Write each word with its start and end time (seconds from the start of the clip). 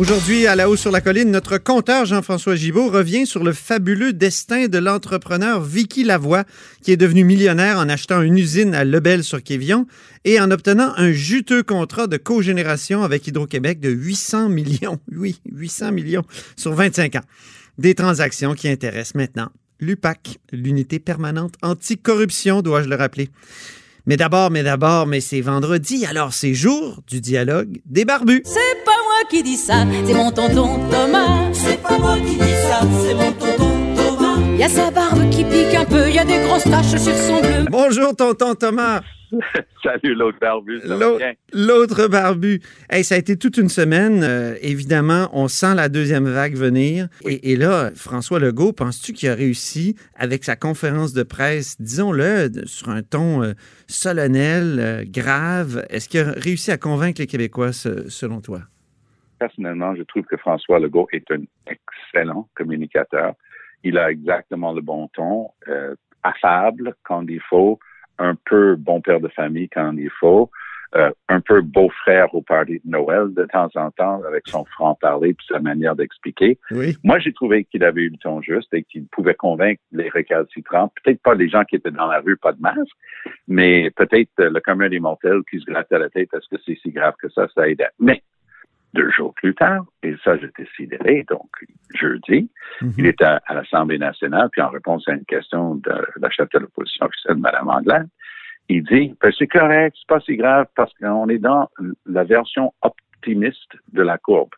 Aujourd'hui, 0.00 0.46
à 0.46 0.56
la 0.56 0.70
haut 0.70 0.76
sur 0.76 0.90
la 0.90 1.02
colline, 1.02 1.30
notre 1.30 1.58
compteur 1.58 2.06
Jean-François 2.06 2.56
Gibault 2.56 2.88
revient 2.88 3.26
sur 3.26 3.44
le 3.44 3.52
fabuleux 3.52 4.14
destin 4.14 4.66
de 4.66 4.78
l'entrepreneur 4.78 5.60
Vicky 5.60 6.04
Lavoie, 6.04 6.44
qui 6.82 6.90
est 6.90 6.96
devenu 6.96 7.22
millionnaire 7.22 7.76
en 7.76 7.86
achetant 7.86 8.22
une 8.22 8.38
usine 8.38 8.74
à 8.74 8.84
Lebel-sur-Quévillon 8.84 9.86
et 10.24 10.40
en 10.40 10.50
obtenant 10.50 10.94
un 10.96 11.12
juteux 11.12 11.62
contrat 11.62 12.06
de 12.06 12.16
cogénération 12.16 13.02
avec 13.02 13.26
Hydro-Québec 13.26 13.78
de 13.78 13.90
800 13.90 14.48
millions. 14.48 14.98
Oui, 15.14 15.38
800 15.52 15.92
millions 15.92 16.24
sur 16.56 16.72
25 16.72 17.16
ans. 17.16 17.24
Des 17.76 17.94
transactions 17.94 18.54
qui 18.54 18.70
intéressent 18.70 19.16
maintenant 19.16 19.50
l'UPAC, 19.80 20.38
l'unité 20.50 20.98
permanente 20.98 21.56
anticorruption, 21.60 22.62
dois-je 22.62 22.88
le 22.88 22.96
rappeler. 22.96 23.28
Mais 24.06 24.16
d'abord, 24.16 24.50
mais 24.50 24.62
d'abord, 24.62 25.06
mais 25.06 25.20
c'est 25.20 25.42
vendredi, 25.42 26.06
alors 26.06 26.32
c'est 26.32 26.54
jour 26.54 27.02
du 27.06 27.20
dialogue 27.20 27.82
des 27.84 28.06
barbus. 28.06 28.40
C'est 28.46 28.84
pas 28.86 28.99
qui 29.30 29.42
dis 29.42 29.56
ça, 29.56 29.84
c'est 30.06 30.14
mon 30.14 30.30
tonton 30.30 30.78
Thomas. 30.90 31.52
C'est 31.52 31.80
pas 31.82 31.98
moi 31.98 32.16
qui 32.18 32.36
dis 32.36 32.54
ça, 32.68 32.80
c'est 33.02 33.14
mon 33.14 33.32
tonton 33.32 33.94
Thomas. 33.96 34.56
Y 34.58 34.62
a 34.64 34.68
sa 34.68 34.90
barbe 34.90 35.30
qui 35.30 35.44
pique 35.44 35.74
un 35.74 35.84
peu, 35.84 36.10
y 36.10 36.18
a 36.18 36.24
des 36.24 36.38
grosses 36.46 36.64
taches 36.64 37.00
sur 37.00 37.14
son 37.14 37.40
bleu. 37.40 37.64
Bonjour, 37.70 38.14
tonton 38.16 38.54
Thomas. 38.54 39.02
Salut 39.84 40.14
l'autre 40.16 40.38
barbu? 40.40 40.80
L'autre 41.52 42.08
barbu. 42.08 42.60
Hey, 42.90 43.04
ça 43.04 43.14
a 43.14 43.18
été 43.18 43.36
toute 43.36 43.56
une 43.58 43.68
semaine. 43.68 44.22
euh, 44.24 44.56
évidemment, 44.60 45.30
on 45.32 45.46
sent 45.46 45.74
la 45.76 45.88
deuxième 45.88 46.28
vague 46.28 46.56
venir. 46.56 47.06
Et, 47.24 47.52
et 47.52 47.56
là, 47.56 47.92
François 47.94 48.40
Legault, 48.40 48.72
penses-tu 48.72 49.12
qu'il 49.12 49.28
a 49.28 49.34
réussi 49.36 49.94
avec 50.16 50.42
sa 50.42 50.56
conférence 50.56 51.12
de 51.12 51.22
presse, 51.22 51.76
disons-le, 51.78 52.50
sur 52.66 52.88
un 52.88 53.02
ton 53.02 53.44
euh, 53.44 53.52
solennel, 53.86 54.76
euh, 54.80 55.04
grave? 55.06 55.86
Est-ce 55.90 56.08
qu'il 56.08 56.20
a 56.20 56.32
réussi 56.32 56.72
à 56.72 56.76
convaincre 56.76 57.20
les 57.20 57.28
Québécois, 57.28 57.72
ce- 57.72 58.08
selon 58.10 58.40
toi? 58.40 58.62
Personnellement, 59.40 59.94
je 59.96 60.02
trouve 60.02 60.24
que 60.24 60.36
François 60.36 60.78
Legault 60.78 61.08
est 61.12 61.30
un 61.30 61.42
excellent 61.66 62.46
communicateur. 62.54 63.32
Il 63.82 63.96
a 63.96 64.10
exactement 64.10 64.72
le 64.74 64.82
bon 64.82 65.08
ton, 65.14 65.48
euh, 65.66 65.94
affable 66.22 66.94
quand 67.04 67.24
il 67.26 67.40
faut, 67.40 67.78
un 68.18 68.34
peu 68.44 68.76
bon 68.76 69.00
père 69.00 69.18
de 69.18 69.28
famille 69.28 69.70
quand 69.70 69.96
il 69.96 70.10
faut, 70.10 70.50
euh, 70.94 71.10
un 71.30 71.40
peu 71.40 71.62
beau-frère 71.62 72.34
au 72.34 72.42
party 72.42 72.82
de 72.84 72.90
Noël 72.90 73.32
de 73.32 73.46
temps 73.46 73.70
en 73.76 73.90
temps 73.92 74.22
avec 74.24 74.46
son 74.46 74.66
franc-parler 74.66 75.30
et 75.30 75.36
sa 75.48 75.58
manière 75.58 75.96
d'expliquer. 75.96 76.58
Oui. 76.72 76.98
Moi, 77.02 77.18
j'ai 77.20 77.32
trouvé 77.32 77.64
qu'il 77.64 77.82
avait 77.82 78.02
eu 78.02 78.10
le 78.10 78.18
ton 78.18 78.42
juste 78.42 78.74
et 78.74 78.82
qu'il 78.82 79.06
pouvait 79.06 79.34
convaincre 79.34 79.80
les 79.92 80.10
récalcitrants, 80.10 80.92
peut-être 81.02 81.22
pas 81.22 81.34
les 81.34 81.48
gens 81.48 81.64
qui 81.64 81.76
étaient 81.76 81.90
dans 81.90 82.08
la 82.08 82.20
rue, 82.20 82.36
pas 82.36 82.52
de 82.52 82.60
masque, 82.60 82.96
mais 83.48 83.90
peut-être 83.92 84.32
le 84.36 84.60
commun 84.60 84.90
des 84.90 85.00
mortels 85.00 85.40
qui 85.48 85.60
se 85.60 85.64
gratte 85.64 85.90
à 85.92 85.98
la 85.98 86.10
tête, 86.10 86.28
est-ce 86.34 86.54
que 86.54 86.60
c'est 86.66 86.78
si 86.82 86.90
grave 86.90 87.14
que 87.18 87.30
ça, 87.30 87.46
ça 87.54 87.66
aidait? 87.66 87.88
Mais 87.98 88.22
deux 88.94 89.10
jours 89.10 89.32
plus 89.34 89.54
tard, 89.54 89.84
et 90.02 90.14
ça, 90.24 90.36
j'étais 90.38 90.66
sidéré, 90.76 91.24
donc 91.28 91.48
jeudi, 91.94 92.50
Mhm. 92.82 92.92
il 92.98 93.06
était 93.06 93.24
à, 93.24 93.40
à 93.46 93.54
l'Assemblée 93.54 93.98
nationale, 93.98 94.48
puis 94.50 94.62
en 94.62 94.68
réponse 94.70 95.06
à 95.08 95.12
une 95.12 95.24
question 95.24 95.76
de, 95.76 95.92
la 96.16 96.30
chef 96.30 96.48
de 96.50 96.58
l'opposition 96.58 97.06
officielle, 97.06 97.36
Mme 97.36 97.68
Anglade, 97.68 98.08
il 98.68 98.82
dit, 98.84 99.14
ben, 99.20 99.32
c'est 99.36 99.46
correct, 99.48 99.96
c'est 99.98 100.08
pas 100.08 100.20
si 100.20 100.36
grave, 100.36 100.66
parce 100.76 100.92
qu'on 100.94 101.28
est 101.28 101.38
dans 101.38 101.68
la 102.06 102.24
version 102.24 102.72
optimiste 102.82 103.72
de 103.92 104.02
la 104.02 104.16
courbe. 104.18 104.50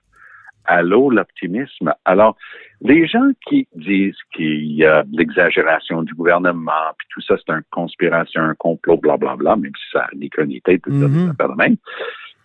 Allô, 0.64 1.10
l'optimisme. 1.10 1.92
Alors, 2.04 2.36
les 2.80 3.06
gens 3.08 3.30
qui 3.48 3.66
disent 3.74 4.16
qu'il 4.32 4.70
y 4.72 4.84
a 4.84 5.02
de 5.02 5.16
l'exagération 5.16 6.02
du 6.02 6.14
gouvernement, 6.14 6.92
puis 6.98 7.08
tout 7.10 7.20
ça, 7.22 7.36
c'est 7.36 7.52
une 7.52 7.62
conspiration, 7.70 8.42
un 8.42 8.54
complot, 8.54 8.96
blablabla, 8.98 9.56
même 9.56 9.72
si 9.76 9.90
ça 9.92 10.04
a 10.04 10.08
tête, 10.64 10.82
tout 10.82 10.90
ça, 11.00 11.08
Mhm. 11.08 11.12
des 11.24 11.30
affaires 11.30 11.48
de 11.48 11.56
même, 11.56 11.76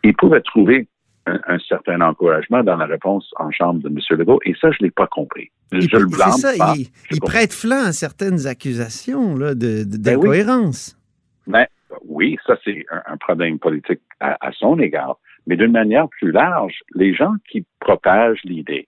ils 0.03 0.15
pouvaient 0.15 0.41
trouver 0.41 0.87
un, 1.27 1.39
un 1.47 1.59
certain 1.59 2.01
encouragement 2.01 2.63
dans 2.63 2.77
la 2.77 2.85
réponse 2.85 3.29
en 3.37 3.51
chambre 3.51 3.81
de 3.81 3.89
M. 3.89 3.97
Legault, 4.17 4.39
et 4.45 4.55
ça, 4.59 4.71
je 4.71 4.77
l'ai 4.83 4.91
pas 4.91 5.07
compris. 5.07 5.51
Je, 5.71 5.77
Il- 5.79 5.89
je 5.89 5.97
le 5.97 6.05
blâme 6.07 6.31
ça, 6.31 6.53
pas. 6.57 6.73
il, 7.11 7.19
prête 7.19 7.53
flanc 7.53 7.83
à 7.85 7.91
certaines 7.91 8.47
accusations 8.47 9.35
là, 9.35 9.53
de- 9.53 9.83
de- 9.83 9.97
Ben 9.97 10.15
oui. 10.15 10.21
d'incohérence. 10.21 10.97
Mais 11.45 11.67
oui, 12.05 12.37
ça 12.45 12.55
c'est 12.63 12.85
un, 12.91 13.01
un 13.13 13.17
problème 13.17 13.59
politique 13.59 14.01
à, 14.19 14.37
à 14.45 14.51
son 14.53 14.79
égard. 14.79 15.17
Mais 15.45 15.55
d'une 15.55 15.71
manière 15.71 16.07
plus 16.09 16.31
large, 16.31 16.79
les 16.95 17.13
gens 17.13 17.33
qui 17.49 17.65
propagent 17.79 18.41
l'idée 18.43 18.87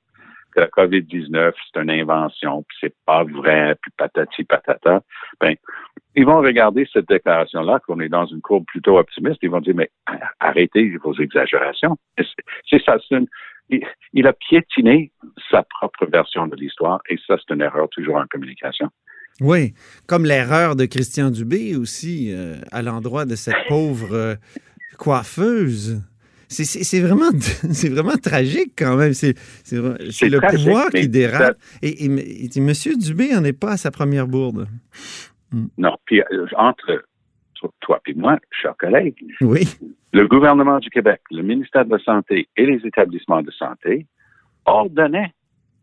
que 0.53 0.59
la 0.61 0.67
COVID-19 0.67 1.53
c'est 1.73 1.81
une 1.81 1.89
invention, 1.91 2.63
puis 2.67 2.77
c'est 2.81 2.95
pas 3.05 3.23
vrai, 3.23 3.75
puis 3.81 3.91
patati 3.97 4.43
patata, 4.43 5.01
ben 5.39 5.55
ils 6.15 6.25
vont 6.25 6.39
regarder 6.41 6.87
cette 6.91 7.07
déclaration-là 7.07 7.79
qu'on 7.85 7.99
est 7.99 8.09
dans 8.09 8.25
une 8.25 8.41
courbe 8.41 8.65
plutôt 8.65 8.97
optimiste. 8.97 9.37
Ils 9.43 9.49
vont 9.51 9.61
dire 9.61 9.75
mais 9.75 9.91
arrêtez 10.39 10.97
vos 11.03 11.13
exagérations. 11.13 11.97
C'est 12.69 12.83
ça. 12.83 12.97
c'est 13.07 13.15
une- 13.17 13.27
il, 13.71 13.85
il 14.13 14.25
a 14.25 14.33
piétiné 14.33 15.11
sa 15.51 15.61
propre 15.61 16.07
version 16.07 16.47
de 16.47 16.55
l'histoire 16.55 16.99
et 17.07 17.17
ça 17.27 17.37
c'est 17.37 17.53
une 17.53 17.61
erreur 17.61 17.87
toujours 17.89 18.15
en 18.17 18.25
communication. 18.25 18.87
Oui, 19.41 19.73
comme 20.07 20.25
l'erreur 20.25 20.75
de 20.75 20.85
Christian 20.85 21.29
Dubé 21.29 21.75
aussi 21.77 22.33
euh, 22.33 22.55
à 22.71 22.81
l'endroit 22.81 23.25
de 23.25 23.35
cette 23.35 23.67
pauvre 23.69 24.13
euh, 24.13 24.35
coiffeuse. 24.97 26.01
C'est- 26.49 26.99
vraiment, 27.01 27.29
c'est 27.71 27.89
vraiment 27.89 28.17
tragique 28.17 28.73
quand 28.77 28.95
même. 28.97 29.13
C'est 29.13 29.35
le 29.71 30.39
tragique, 30.39 30.65
pouvoir 30.65 30.89
qui 30.89 31.07
dérape. 31.07 31.57
Et, 31.81 32.05
et, 32.05 32.45
et 32.45 32.49
M. 32.57 32.73
Dubé 32.97 33.33
n'en 33.33 33.43
est 33.43 33.53
pas 33.53 33.71
à 33.73 33.77
sa 33.77 33.91
première 33.91 34.27
bourde. 34.27 34.67
Non. 35.77 35.95
Puis 36.05 36.21
euh, 36.21 36.45
entre 36.57 37.03
toi 37.81 37.99
et 38.07 38.13
moi, 38.13 38.39
chers 38.51 38.75
collègues, 38.77 39.15
Oui. 39.41 39.61
le 40.13 40.27
gouvernement 40.27 40.79
du 40.79 40.89
Québec, 40.89 41.21
le 41.29 41.43
ministère 41.43 41.85
de 41.85 41.91
la 41.91 41.99
Santé 41.99 42.47
et 42.57 42.65
les 42.65 42.85
établissements 42.85 43.41
de 43.41 43.51
santé 43.51 44.05
ordonnaient, 44.65 45.33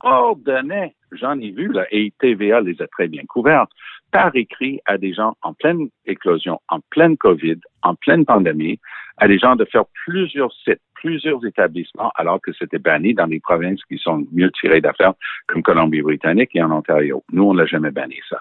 ordonnaient, 0.01 0.95
j'en 1.13 1.39
ai 1.39 1.51
vu, 1.51 1.69
là, 1.73 1.87
et 1.91 2.13
TVA 2.19 2.61
les 2.61 2.81
a 2.81 2.87
très 2.87 3.09
bien 3.09 3.23
couvertes, 3.29 3.71
par 4.11 4.35
écrit 4.35 4.81
à 4.87 4.99
des 4.99 5.13
gens 5.13 5.37
en 5.43 5.53
pleine 5.53 5.89
éclosion, 6.07 6.61
en 6.69 6.81
pleine 6.91 7.17
COVID, 7.17 7.57
en 7.83 7.95
pleine 7.95 8.25
pandémie, 8.25 8.79
à 9.19 9.29
des 9.29 9.39
gens 9.39 9.57
de 9.57 9.65
faire 9.65 9.85
plusieurs 10.05 10.53
sites, 10.65 10.81
plusieurs 10.95 11.45
établissements, 11.47 12.11
alors 12.17 12.41
que 12.41 12.51
c'était 12.59 12.79
banni 12.79 13.15
dans 13.15 13.27
les 13.27 13.41
provinces 13.41 13.81
qui 13.89 13.99
sont 13.99 14.27
mieux 14.33 14.51
tirées 14.61 14.81
d'affaires, 14.81 15.15
comme 15.47 15.63
Colombie-Britannique 15.63 16.51
et 16.55 16.63
en 16.63 16.71
Ontario. 16.71 17.23
Nous, 17.33 17.43
on 17.45 17.53
l'a 17.55 17.67
jamais 17.67 17.91
banni, 17.91 18.17
ça. 18.29 18.39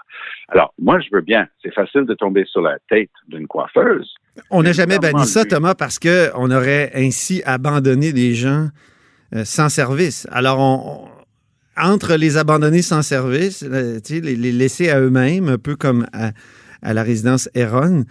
Alors, 0.49 0.73
moi, 0.79 0.99
je 0.99 1.07
veux 1.11 1.21
bien. 1.21 1.47
C'est 1.63 1.73
facile 1.73 2.05
de 2.05 2.13
tomber 2.13 2.45
sur 2.45 2.61
la 2.61 2.77
tête 2.89 3.11
d'une 3.27 3.47
coiffeuse. 3.47 4.13
On 4.49 4.63
n'a 4.63 4.71
jamais 4.73 4.99
banni 4.99 5.25
ça, 5.25 5.45
Thomas, 5.45 5.75
parce 5.75 5.99
qu'on 5.99 6.51
aurait 6.51 6.91
ainsi 6.95 7.41
abandonné 7.45 8.13
des 8.13 8.33
gens 8.33 8.67
euh, 9.33 9.43
sans 9.45 9.69
service. 9.69 10.27
Alors, 10.31 10.59
on, 10.59 11.05
on- 11.05 11.15
entre 11.77 12.15
les 12.15 12.37
abandonnés 12.37 12.81
sans 12.81 13.01
service, 13.01 13.61
euh, 13.69 13.99
les, 14.09 14.35
laisser 14.53 14.89
à 14.89 15.01
eux-mêmes, 15.01 15.49
un 15.49 15.57
peu 15.57 15.75
comme 15.75 16.05
à, 16.13 16.31
à 16.81 16.93
la 16.93 17.03
résidence 17.03 17.49
Héron, 17.53 18.05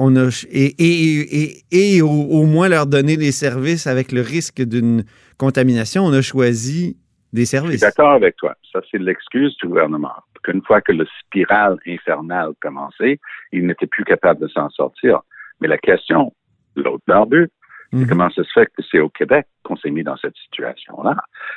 on 0.00 0.14
a, 0.16 0.28
et, 0.50 0.74
et, 0.78 1.42
et, 1.42 1.96
et 1.96 2.02
au, 2.02 2.08
au 2.08 2.44
moins 2.46 2.68
leur 2.68 2.86
donner 2.86 3.16
des 3.16 3.32
services 3.32 3.86
avec 3.86 4.12
le 4.12 4.20
risque 4.22 4.62
d'une 4.62 5.04
contamination, 5.38 6.04
on 6.04 6.12
a 6.12 6.22
choisi 6.22 6.96
des 7.32 7.42
Je 7.42 7.46
suis 7.46 7.56
services. 7.58 7.80
d'accord 7.80 8.12
avec 8.12 8.36
toi. 8.36 8.54
Ça, 8.72 8.80
c'est 8.90 8.98
l'excuse 8.98 9.54
du 9.60 9.66
gouvernement. 9.68 10.14
Qu'une 10.44 10.62
fois 10.62 10.80
que 10.80 10.92
le 10.92 11.04
spirale 11.20 11.76
infernal 11.86 12.52
commençait, 12.62 13.18
il 13.52 13.66
n'était 13.66 13.86
plus 13.88 14.04
capable 14.04 14.40
de 14.40 14.48
s'en 14.48 14.70
sortir. 14.70 15.20
Mais 15.60 15.68
la 15.68 15.78
question, 15.78 16.32
l'autre 16.76 17.02
barbu, 17.06 17.48
Mhm. 17.90 18.06
comment 18.06 18.28
ça 18.30 18.44
se 18.44 18.50
fait 18.54 18.66
que 18.66 18.82
c'est 18.90 19.00
au 19.00 19.08
Québec 19.08 19.46
qu'on 19.64 19.76
s'est 19.76 19.90
mis 19.90 20.04
dans 20.04 20.16
cette 20.18 20.36
situation-là? 20.44 21.16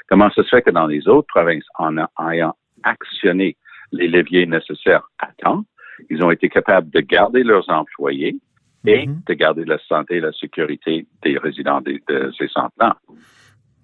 Comment 0.10 0.30
ça 0.32 0.44
se 0.44 0.48
fait 0.50 0.62
que 0.62 0.70
dans 0.72 0.88
les 0.88 1.08
autres 1.10 1.28
provinces, 1.28 1.66
en 1.78 1.98
ayant 2.32 2.56
actionné 2.84 3.58
les 3.92 4.08
leviers 4.08 4.46
nécessaires 4.46 5.08
à 5.20 5.28
temps, 5.44 5.64
ils 6.10 6.24
ont 6.24 6.32
été 6.32 6.50
capables 6.50 6.90
de 6.92 7.00
garder 7.02 7.44
leurs 7.44 7.70
employés 7.70 8.38
et 8.86 9.06
Mhm. 9.08 9.22
de 9.28 9.34
garder 9.36 9.64
la 9.66 9.78
santé 9.88 10.16
et 10.16 10.20
la 10.22 10.32
sécurité 10.34 11.06
des 11.24 11.38
résidents 11.38 11.82
de, 11.82 12.00
de 12.10 12.32
ces 12.38 12.48
centres-là. 12.48 12.98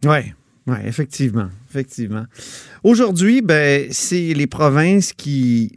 Oui, 0.05 0.33
ouais, 0.67 0.87
effectivement, 0.87 1.49
effectivement. 1.69 2.25
Aujourd'hui, 2.83 3.41
ben, 3.41 3.87
c'est 3.91 4.33
les 4.33 4.47
provinces 4.47 5.13
qui, 5.13 5.71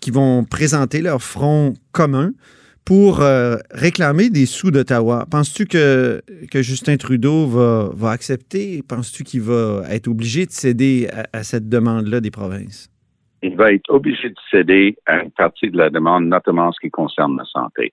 qui 0.00 0.10
vont 0.10 0.44
présenter 0.44 1.02
leur 1.02 1.22
front 1.22 1.74
commun 1.92 2.32
pour 2.84 3.20
euh, 3.20 3.56
réclamer 3.70 4.28
des 4.30 4.46
sous 4.46 4.70
d'Ottawa. 4.70 5.26
Penses-tu 5.30 5.66
que, 5.66 6.20
que 6.50 6.62
Justin 6.62 6.96
Trudeau 6.96 7.46
va, 7.46 7.90
va 7.94 8.10
accepter? 8.10 8.82
Penses-tu 8.82 9.22
qu'il 9.22 9.42
va 9.42 9.84
être 9.88 10.08
obligé 10.08 10.46
de 10.46 10.50
céder 10.50 11.08
à, 11.12 11.38
à 11.38 11.42
cette 11.44 11.68
demande-là 11.68 12.20
des 12.20 12.30
provinces? 12.32 12.88
Il 13.42 13.56
va 13.56 13.72
être 13.72 13.90
obligé 13.90 14.30
de 14.30 14.36
céder 14.50 14.96
à 15.06 15.22
une 15.22 15.32
partie 15.32 15.68
de 15.70 15.76
la 15.76 15.90
demande, 15.90 16.26
notamment 16.26 16.68
en 16.68 16.72
ce 16.72 16.80
qui 16.80 16.90
concerne 16.90 17.36
la 17.36 17.44
santé. 17.44 17.92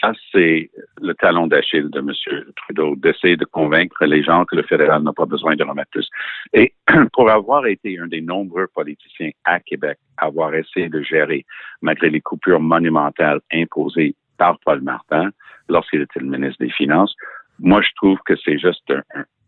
Ça, 0.00 0.12
c'est 0.30 0.70
le 1.00 1.14
talon 1.14 1.46
d'Achille 1.46 1.88
de 1.88 1.98
M. 2.00 2.12
Trudeau, 2.56 2.94
d'essayer 2.96 3.36
de 3.36 3.46
convaincre 3.46 4.04
les 4.04 4.22
gens 4.22 4.44
que 4.44 4.56
le 4.56 4.62
fédéral 4.62 5.02
n'a 5.02 5.12
pas 5.12 5.24
besoin 5.24 5.56
de 5.56 5.64
remettre 5.64 5.90
plus. 5.90 6.08
Et 6.52 6.74
pour 7.14 7.30
avoir 7.30 7.66
été 7.66 7.98
un 7.98 8.06
des 8.06 8.20
nombreux 8.20 8.66
politiciens 8.74 9.30
à 9.44 9.60
Québec, 9.60 9.98
avoir 10.18 10.54
essayé 10.54 10.88
de 10.88 11.02
gérer, 11.02 11.46
malgré 11.80 12.10
les 12.10 12.20
coupures 12.20 12.60
monumentales 12.60 13.40
imposées 13.52 14.14
par 14.36 14.58
Paul 14.60 14.82
Martin 14.82 15.30
lorsqu'il 15.68 16.02
était 16.02 16.20
le 16.20 16.26
ministre 16.26 16.62
des 16.62 16.70
Finances, 16.70 17.14
moi, 17.58 17.80
je 17.80 17.90
trouve 17.96 18.18
que 18.26 18.34
c'est 18.44 18.58
juste 18.58 18.92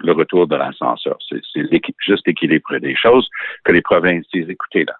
le 0.00 0.12
retour 0.12 0.46
de 0.46 0.56
l'ascenseur. 0.56 1.18
C'est 1.28 1.68
juste 2.06 2.28
équilibrer 2.28 2.80
des 2.80 2.94
choses 2.94 3.28
que 3.64 3.72
les 3.72 3.82
provinces 3.82 4.24
disent, 4.32 4.48
écoutez 4.48 4.84
là, 4.84 4.94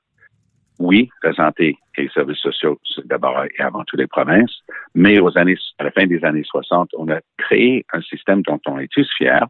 oui, 0.79 1.09
la 1.23 1.33
santé 1.33 1.77
et 1.97 2.03
les 2.03 2.09
services 2.09 2.39
sociaux, 2.39 2.81
c'est 2.85 3.07
d'abord 3.07 3.45
et 3.45 3.63
avant 3.63 3.85
tout 3.85 3.97
les 3.97 4.07
provinces, 4.07 4.61
mais 4.95 5.21
aux 5.21 5.37
années, 5.39 5.57
à 5.79 5.85
la 5.85 5.91
fin 5.93 6.07
des 6.07 6.25
années 6.25 6.43
60, 6.45 6.91
on 6.99 7.09
a 7.11 7.21
créé 7.39 7.85
un 7.93 8.03
système 8.03 8.43
dont 8.43 8.61
on 8.67 8.79
est 8.79 8.91
tous 8.91 9.09
fiers. 9.17 9.47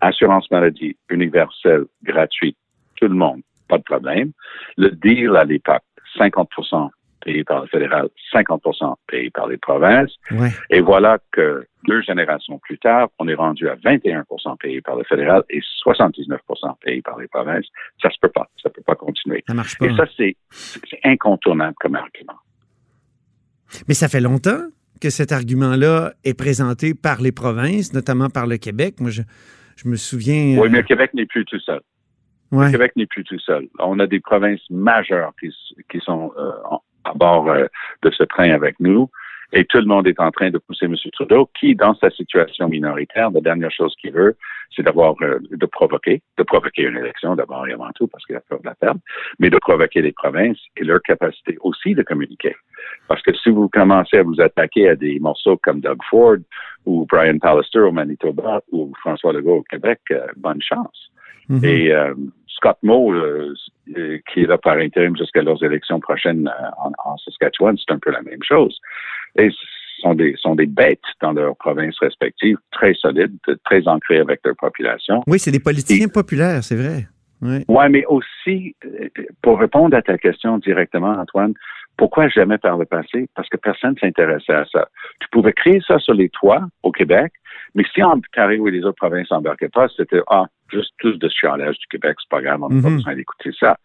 Assurance 0.00 0.50
maladie 0.50 0.96
universelle, 1.10 1.84
gratuite, 2.02 2.56
tout 2.96 3.08
le 3.08 3.14
monde, 3.14 3.42
pas 3.68 3.78
de 3.78 3.82
problème. 3.82 4.32
Le 4.76 4.90
deal 4.90 5.36
à 5.36 5.44
l'époque, 5.44 5.82
50 6.16 6.48
payé 7.20 7.44
par 7.44 7.62
le 7.62 7.68
fédéral, 7.68 8.08
50% 8.32 8.94
payé 9.06 9.30
par 9.30 9.46
les 9.46 9.56
provinces. 9.56 10.14
Et 10.70 10.80
voilà 10.80 11.18
que 11.32 11.66
deux 11.86 12.02
générations 12.02 12.58
plus 12.58 12.78
tard, 12.78 13.08
on 13.18 13.28
est 13.28 13.34
rendu 13.34 13.68
à 13.68 13.76
21% 13.76 14.58
payé 14.58 14.80
par 14.80 14.96
le 14.96 15.04
fédéral 15.04 15.42
et 15.50 15.60
79 15.82 16.40
payé 16.84 17.02
par 17.02 17.18
les 17.18 17.28
provinces. 17.28 17.66
Ça 18.02 18.10
se 18.10 18.16
peut 18.20 18.28
pas. 18.28 18.48
Ça 18.62 18.70
peut 18.70 18.82
pas 18.86 18.94
continuer. 18.94 19.42
Ça 19.46 19.54
marche 19.54 19.78
pas. 19.78 19.86
Et 19.86 19.96
ça, 19.96 20.04
c'est 20.16 20.36
incontournable 21.04 21.74
comme 21.80 21.94
argument. 21.94 22.38
Mais 23.88 23.94
ça 23.94 24.08
fait 24.08 24.20
longtemps 24.20 24.62
que 25.00 25.10
cet 25.10 25.32
argument-là 25.32 26.12
est 26.24 26.34
présenté 26.34 26.94
par 26.94 27.22
les 27.22 27.32
provinces, 27.32 27.94
notamment 27.94 28.28
par 28.28 28.46
le 28.46 28.58
Québec. 28.58 28.96
Moi, 29.00 29.10
je, 29.10 29.22
je 29.76 29.88
me 29.88 29.96
souviens. 29.96 30.58
Oui, 30.58 30.68
mais 30.68 30.78
le 30.78 30.84
Québec 30.84 31.14
n'est 31.14 31.26
plus 31.26 31.44
tout 31.44 31.60
seul. 31.60 31.80
Le 32.52 32.70
Québec 32.70 32.92
n'est 32.96 33.06
plus 33.06 33.24
tout 33.24 33.38
seul. 33.38 33.68
On 33.78 33.98
a 34.00 34.06
des 34.06 34.20
provinces 34.20 34.60
majeures 34.70 35.32
qui, 35.40 35.50
qui 35.88 36.00
sont 36.00 36.32
euh, 36.36 36.50
à 37.04 37.14
bord 37.14 37.48
euh, 37.48 37.66
de 38.02 38.10
ce 38.10 38.24
train 38.24 38.50
avec 38.50 38.78
nous. 38.80 39.10
Et 39.52 39.64
tout 39.64 39.78
le 39.78 39.86
monde 39.86 40.06
est 40.06 40.20
en 40.20 40.30
train 40.30 40.50
de 40.50 40.58
pousser 40.58 40.86
M. 40.86 40.94
Trudeau, 41.12 41.50
qui, 41.58 41.74
dans 41.74 41.94
sa 41.94 42.10
situation 42.10 42.68
minoritaire, 42.68 43.30
la 43.32 43.40
dernière 43.40 43.72
chose 43.72 43.94
qu'il 44.00 44.12
veut, 44.12 44.36
c'est 44.74 44.84
d'avoir 44.84 45.16
euh, 45.22 45.38
de 45.50 45.66
provoquer, 45.66 46.22
de 46.38 46.42
provoquer 46.44 46.82
une 46.82 46.96
élection 46.96 47.34
d'abord 47.34 47.66
et 47.66 47.72
avant 47.72 47.90
tout, 47.96 48.06
parce 48.06 48.24
qu'il 48.24 48.36
a 48.36 48.40
peur 48.40 48.60
de 48.60 48.66
la 48.66 48.76
perdre, 48.76 49.00
mais 49.40 49.50
de 49.50 49.58
provoquer 49.58 50.02
les 50.02 50.12
provinces 50.12 50.58
et 50.76 50.84
leur 50.84 51.02
capacité 51.02 51.58
aussi 51.62 51.94
de 51.94 52.02
communiquer. 52.02 52.54
Parce 53.08 53.22
que 53.22 53.34
si 53.34 53.50
vous 53.50 53.68
commencez 53.68 54.18
à 54.18 54.22
vous 54.22 54.40
attaquer 54.40 54.88
à 54.88 54.94
des 54.94 55.18
morceaux 55.18 55.56
comme 55.56 55.80
Doug 55.80 55.98
Ford 56.08 56.36
ou 56.86 57.06
Brian 57.10 57.38
Pallister 57.38 57.80
au 57.80 57.90
Manitoba 57.90 58.60
ou 58.70 58.92
François 59.00 59.32
Legault 59.32 59.56
au 59.56 59.62
Québec, 59.62 59.98
euh, 60.12 60.26
bonne 60.36 60.62
chance. 60.62 61.10
Mm-hmm. 61.50 61.66
Et 61.66 61.92
Scott 62.60 62.76
Moe, 62.82 63.14
euh, 63.14 63.54
euh, 63.96 64.18
qui 64.30 64.42
est 64.42 64.46
là 64.46 64.58
par 64.58 64.76
intérim 64.76 65.16
jusqu'à 65.16 65.42
leurs 65.42 65.62
élections 65.64 65.98
prochaines 65.98 66.48
euh, 66.48 66.90
en, 67.04 67.16
Saskatchewan, 67.16 67.76
c'est 67.78 67.92
un 67.92 67.98
peu 67.98 68.10
la 68.10 68.22
même 68.22 68.42
chose. 68.42 68.78
Et 69.36 69.48
sont 70.00 70.14
des, 70.14 70.34
sont 70.38 70.54
des 70.54 70.66
bêtes 70.66 71.00
dans 71.20 71.32
leurs 71.32 71.56
provinces 71.56 71.98
respectives, 71.98 72.56
très 72.70 72.94
solides, 72.94 73.36
très 73.64 73.86
ancrées 73.88 74.18
avec 74.18 74.40
leur 74.44 74.56
population. 74.56 75.22
Oui, 75.26 75.38
c'est 75.38 75.50
des 75.50 75.60
politiciens 75.60 76.08
populaires, 76.08 76.62
c'est 76.62 76.76
vrai. 76.76 77.06
Oui, 77.42 77.64
ouais, 77.68 77.88
mais 77.88 78.04
aussi, 78.06 78.76
pour 79.42 79.58
répondre 79.58 79.96
à 79.96 80.02
ta 80.02 80.18
question 80.18 80.58
directement, 80.58 81.12
Antoine, 81.12 81.54
pourquoi 81.96 82.28
jamais 82.28 82.58
par 82.58 82.78
le 82.78 82.86
passé? 82.86 83.28
Parce 83.34 83.48
que 83.48 83.56
personne 83.56 83.94
ne 83.94 83.98
s'intéressait 83.98 84.54
à 84.54 84.64
ça. 84.72 84.88
Tu 85.20 85.28
pouvais 85.30 85.52
créer 85.52 85.80
ça 85.86 85.98
sur 85.98 86.14
les 86.14 86.28
toits 86.30 86.66
au 86.82 86.92
Québec, 86.92 87.32
mais 87.74 87.84
si 87.94 88.02
Ontario 88.02 88.68
et 88.68 88.70
les 88.70 88.84
autres 88.84 88.96
provinces 88.96 89.30
n'embarquaient 89.30 89.68
pas, 89.68 89.88
c'était, 89.96 90.20
ah, 90.28 90.46
juste 90.72 90.92
plus 90.98 91.18
de 91.18 91.28
chialage 91.28 91.78
du 91.78 91.86
Québec, 91.88 92.16
c'est 92.20 92.30
pas 92.30 92.42
grave, 92.42 92.62
on 92.62 92.68
n'a 92.68 92.82
pas 92.82 92.90
mhm. 92.90 92.96
besoin 92.96 93.14
d'écouter 93.14 93.50
ça. 93.58 93.76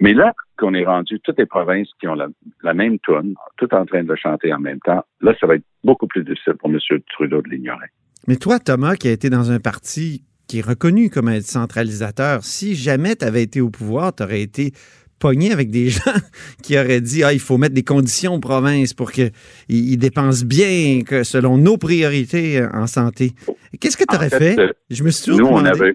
Mais 0.00 0.14
là 0.14 0.32
qu'on 0.56 0.74
est 0.74 0.84
rendu 0.84 1.18
toutes 1.20 1.38
les 1.38 1.46
provinces 1.46 1.88
qui 1.98 2.06
ont 2.06 2.14
la, 2.14 2.74
même 2.74 2.98
tune, 3.00 3.34
tout 3.56 3.72
en 3.74 3.86
train 3.86 4.04
de 4.04 4.14
chanter 4.14 4.52
en 4.52 4.58
même 4.58 4.80
temps, 4.80 5.02
là, 5.20 5.34
ça 5.40 5.46
va 5.46 5.54
être 5.54 5.64
beaucoup 5.84 6.06
plus 6.06 6.22
difficile 6.22 6.54
pour 6.54 6.70
M. 6.70 6.78
Trudeau 7.12 7.40
de 7.42 7.48
l'ignorer. 7.48 7.86
Mais 8.28 8.36
toi, 8.36 8.58
Thomas, 8.58 8.96
qui 8.96 9.08
a 9.08 9.12
été 9.12 9.30
dans 9.30 9.50
un 9.50 9.58
parti 9.58 10.24
qui 10.46 10.58
est 10.58 10.66
reconnu 10.66 11.10
comme 11.10 11.28
un 11.28 11.40
centralisateur, 11.40 12.42
si 12.42 12.74
jamais 12.74 13.16
tu 13.16 13.24
avais 13.24 13.42
été 13.42 13.60
au 13.60 13.70
pouvoir, 13.70 14.14
tu 14.14 14.22
aurais 14.22 14.42
été 14.42 14.72
pogné 15.20 15.52
avec 15.52 15.70
des 15.70 15.88
gens 15.90 16.18
qui 16.62 16.78
auraient 16.78 17.00
dit 17.00 17.22
ah, 17.22 17.32
il 17.32 17.40
faut 17.40 17.58
mettre 17.58 17.74
des 17.74 17.84
conditions 17.84 18.34
aux 18.34 18.40
provinces 18.40 18.94
pour 18.94 19.12
qu'ils 19.12 19.98
dépensent 19.98 20.44
bien 20.44 21.02
que 21.06 21.22
selon 21.22 21.58
nos 21.58 21.76
priorités 21.76 22.66
en 22.72 22.86
santé. 22.86 23.32
Qu'est-ce 23.80 23.96
que 23.96 24.04
tu 24.08 24.16
aurais 24.16 24.30
fait, 24.30 24.58
euh, 24.58 24.72
Je 24.90 25.04
me 25.04 25.10
suis 25.10 25.36
nous, 25.36 25.46
on 25.46 25.64
avait, 25.64 25.94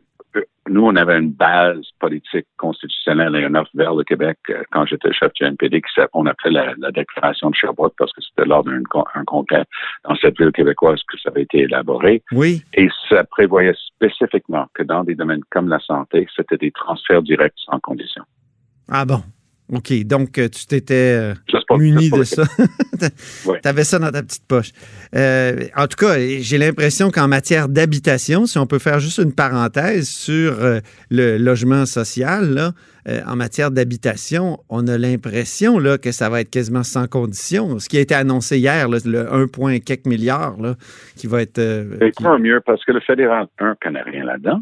nous, 0.69 0.83
on 0.83 0.95
avait 0.95 1.17
une 1.17 1.31
base 1.31 1.81
politique 1.99 2.47
constitutionnelle 2.57 3.35
et 3.35 3.45
un 3.45 3.53
offre 3.55 3.69
vers 3.75 3.93
le 3.93 4.03
Québec 4.03 4.37
euh, 4.49 4.63
quand 4.71 4.85
j'étais 4.85 5.13
chef 5.13 5.31
du 5.33 5.43
NPD 5.43 5.81
qu'on 6.11 6.25
appelait 6.25 6.51
la, 6.51 6.73
la, 6.77 6.91
déclaration 6.91 7.51
de 7.51 7.55
Sherbrooke 7.55 7.93
parce 7.97 8.11
que 8.13 8.21
c'était 8.21 8.47
lors 8.47 8.63
d'un 8.63 8.81
congrès 9.27 9.65
dans 10.07 10.15
cette 10.15 10.37
ville 10.39 10.51
québécoise 10.51 11.01
que 11.07 11.19
ça 11.19 11.29
avait 11.29 11.43
été 11.43 11.59
élaboré. 11.59 12.23
Oui. 12.31 12.63
Et 12.73 12.89
ça 13.09 13.23
prévoyait 13.25 13.75
spécifiquement 13.75 14.65
que 14.73 14.83
dans 14.83 15.03
des 15.03 15.15
domaines 15.15 15.43
comme 15.51 15.69
la 15.69 15.79
santé, 15.79 16.27
c'était 16.35 16.57
des 16.57 16.71
transferts 16.71 17.21
directs 17.21 17.53
sans 17.57 17.79
condition. 17.79 18.23
Ah 18.89 19.05
bon? 19.05 19.21
OK, 19.73 19.91
donc 20.05 20.37
euh, 20.37 20.47
tu 20.47 20.67
t'étais 20.67 21.17
euh, 21.17 21.33
muni 21.75 22.11
de 22.11 22.23
ça. 22.23 22.43
tu 22.99 23.67
avais 23.67 23.83
ça 23.83 23.97
dans 23.97 24.11
ta 24.11 24.21
petite 24.21 24.47
poche. 24.47 24.69
Euh, 25.15 25.63
en 25.75 25.87
tout 25.87 25.97
cas, 25.97 26.19
j'ai 26.19 26.59
l'impression 26.59 27.09
qu'en 27.09 27.27
matière 27.27 27.67
d'habitation, 27.67 28.45
si 28.45 28.59
on 28.59 28.67
peut 28.67 28.77
faire 28.77 28.99
juste 28.99 29.17
une 29.17 29.33
parenthèse 29.33 30.07
sur 30.07 30.53
le 31.09 31.37
logement 31.37 31.87
social, 31.87 32.53
là, 32.53 32.71
en 33.25 33.35
matière 33.35 33.71
d'habitation, 33.71 34.59
on 34.69 34.87
a 34.87 34.99
l'impression 34.99 35.79
là, 35.79 35.97
que 35.97 36.11
ça 36.11 36.29
va 36.29 36.41
être 36.41 36.51
quasiment 36.51 36.83
sans 36.83 37.07
condition. 37.07 37.79
Ce 37.79 37.89
qui 37.89 37.97
a 37.97 38.01
été 38.01 38.13
annoncé 38.13 38.59
hier, 38.59 38.87
le 38.87 39.33
1, 39.33 39.79
quelques 39.79 40.05
milliards 40.05 40.61
là, 40.61 40.75
qui 41.15 41.25
va 41.25 41.41
être. 41.41 41.59
C'est 41.99 42.11
qui... 42.11 42.23
mieux 42.39 42.61
parce 42.63 42.85
que 42.85 42.91
le 42.91 42.99
fédéral, 42.99 43.47
un, 43.57 43.75
connaît 43.81 44.03
rien 44.03 44.25
là-dedans. 44.25 44.59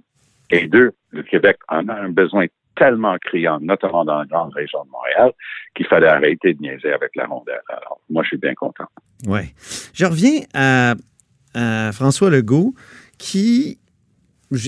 Et 0.49 0.67
deux, 0.67 0.91
le 1.11 1.23
Québec 1.23 1.57
en 1.67 1.87
a 1.89 1.93
un 1.93 2.09
besoin 2.09 2.45
tellement 2.75 3.17
criant, 3.17 3.59
notamment 3.61 4.05
dans 4.05 4.19
la 4.19 4.25
grande 4.25 4.53
région 4.53 4.83
de 4.85 4.89
Montréal, 4.89 5.31
qu'il 5.75 5.85
fallait 5.87 6.07
arrêter 6.07 6.53
de 6.53 6.61
niaiser 6.61 6.91
avec 6.91 7.15
la 7.15 7.25
rondelle. 7.25 7.61
Alors, 7.69 7.99
moi, 8.09 8.23
je 8.23 8.29
suis 8.29 8.37
bien 8.37 8.53
content. 8.53 8.85
Oui. 9.27 9.53
Je 9.93 10.05
reviens 10.05 10.41
à, 10.53 10.95
François 11.91 12.29
Legault, 12.29 12.73
qui 13.17 13.79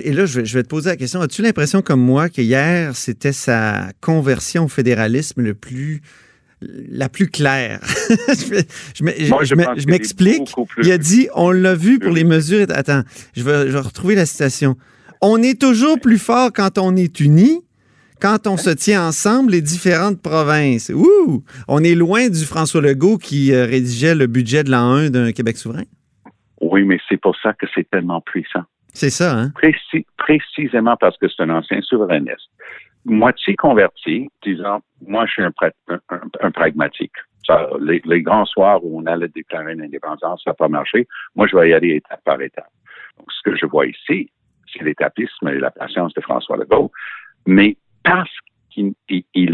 et 0.03 0.13
là, 0.13 0.25
je 0.25 0.39
vais 0.39 0.63
te 0.63 0.67
poser 0.67 0.89
la 0.89 0.95
question. 0.95 1.21
As-tu 1.21 1.43
l'impression, 1.43 1.83
comme 1.83 2.01
moi, 2.01 2.27
que 2.27 2.41
hier, 2.41 2.95
c'était 2.95 3.31
sa 3.31 3.89
conversion 4.01 4.65
au 4.65 4.67
fédéralisme 4.67 5.43
le 5.43 5.53
plus, 5.53 6.01
la 6.61 7.07
plus 7.07 7.27
claire? 7.27 7.79
je 8.09 9.87
m'explique. 9.87 10.51
Il 10.81 10.91
a 10.91 10.97
dit, 10.97 11.29
on 11.35 11.51
l'a 11.51 11.75
vu 11.75 11.99
pour 11.99 12.11
les 12.11 12.23
mesures. 12.23 12.65
Attends, 12.69 13.03
je 13.35 13.43
vais, 13.43 13.67
je 13.67 13.73
vais 13.73 13.79
retrouver 13.79 14.15
la 14.15 14.25
citation. 14.25 14.75
On 15.21 15.43
est 15.43 15.61
toujours 15.61 15.99
plus 15.99 16.17
fort 16.17 16.51
quand 16.51 16.79
on 16.79 16.95
est 16.95 17.19
unis, 17.19 17.61
quand 18.21 18.47
on 18.47 18.57
se 18.57 18.69
tient 18.69 19.07
ensemble, 19.07 19.51
les 19.51 19.61
différentes 19.61 20.21
provinces. 20.21 20.89
Ouh! 20.89 21.43
On 21.67 21.83
est 21.83 21.95
loin 21.95 22.29
du 22.29 22.45
François 22.45 22.81
Legault 22.81 23.17
qui 23.17 23.53
euh, 23.53 23.65
rédigeait 23.65 24.15
le 24.15 24.27
budget 24.27 24.63
de 24.63 24.71
l'an 24.71 24.91
1 24.91 25.09
d'un 25.09 25.31
Québec 25.31 25.57
souverain. 25.57 25.83
Oui, 26.61 26.83
mais 26.83 26.99
c'est 27.09 27.19
pour 27.19 27.35
ça 27.37 27.53
que 27.53 27.65
c'est 27.73 27.89
tellement 27.89 28.21
puissant. 28.21 28.63
C'est 28.93 29.09
ça, 29.09 29.37
hein? 29.37 29.51
précisément 30.17 30.95
parce 30.95 31.17
que 31.17 31.27
c'est 31.27 31.43
un 31.43 31.49
ancien 31.49 31.81
souverainiste. 31.81 32.49
Moitié 33.03 33.55
converti, 33.55 34.29
disant, 34.41 34.79
moi, 35.05 35.25
je 35.25 35.31
suis 35.33 35.43
un, 35.43 36.51
pragmatique. 36.51 37.11
les, 37.81 38.21
grands 38.21 38.45
soirs 38.45 38.83
où 38.83 38.99
on 38.99 39.05
allait 39.05 39.27
déclarer 39.27 39.75
l'indépendance, 39.75 40.41
ça 40.43 40.51
n'a 40.51 40.53
pas 40.55 40.69
marché. 40.69 41.07
Moi, 41.35 41.45
je 41.47 41.57
vais 41.57 41.69
y 41.69 41.73
aller 41.73 41.95
étape 41.95 42.23
par 42.23 42.41
étape. 42.41 42.71
Donc, 43.17 43.27
ce 43.31 43.49
que 43.49 43.55
je 43.55 43.65
vois 43.65 43.85
ici, 43.85 44.31
c'est 44.73 44.83
l'étapisme 44.83 45.49
et 45.49 45.59
la 45.59 45.71
patience 45.71 46.13
de 46.13 46.21
François 46.21 46.57
Legault. 46.57 46.91
Mais 47.45 47.77
parce 48.05 48.29
qu'il 48.69 48.93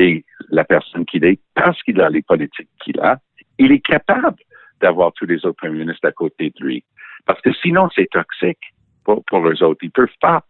est 0.02 0.26
la 0.50 0.66
personne 0.66 1.06
qu'il 1.06 1.24
est, 1.26 1.40
parce 1.56 1.82
qu'il 1.84 2.00
a 2.02 2.10
les 2.10 2.22
politiques 2.22 2.70
qu'il 2.84 3.00
a, 3.00 3.18
il 3.58 3.72
est 3.72 3.80
capable 3.80 4.38
d'avoir 4.82 5.14
tous 5.14 5.26
les 5.26 5.38
autres 5.46 5.58
premiers 5.58 5.80
ministres 5.80 6.08
à 6.08 6.12
côté 6.12 6.52
de 6.60 6.66
lui. 6.66 6.84
Parce 7.26 7.40
que 7.42 7.54
sinon, 7.54 7.88
c'est 7.96 8.10
toxique 8.12 8.74
pour, 9.06 9.24
pour 9.26 9.48
eux 9.48 9.64
autres. 9.64 9.80
Ils 9.84 9.88
ne 9.88 9.92
peuvent 9.92 10.20
pas 10.20 10.44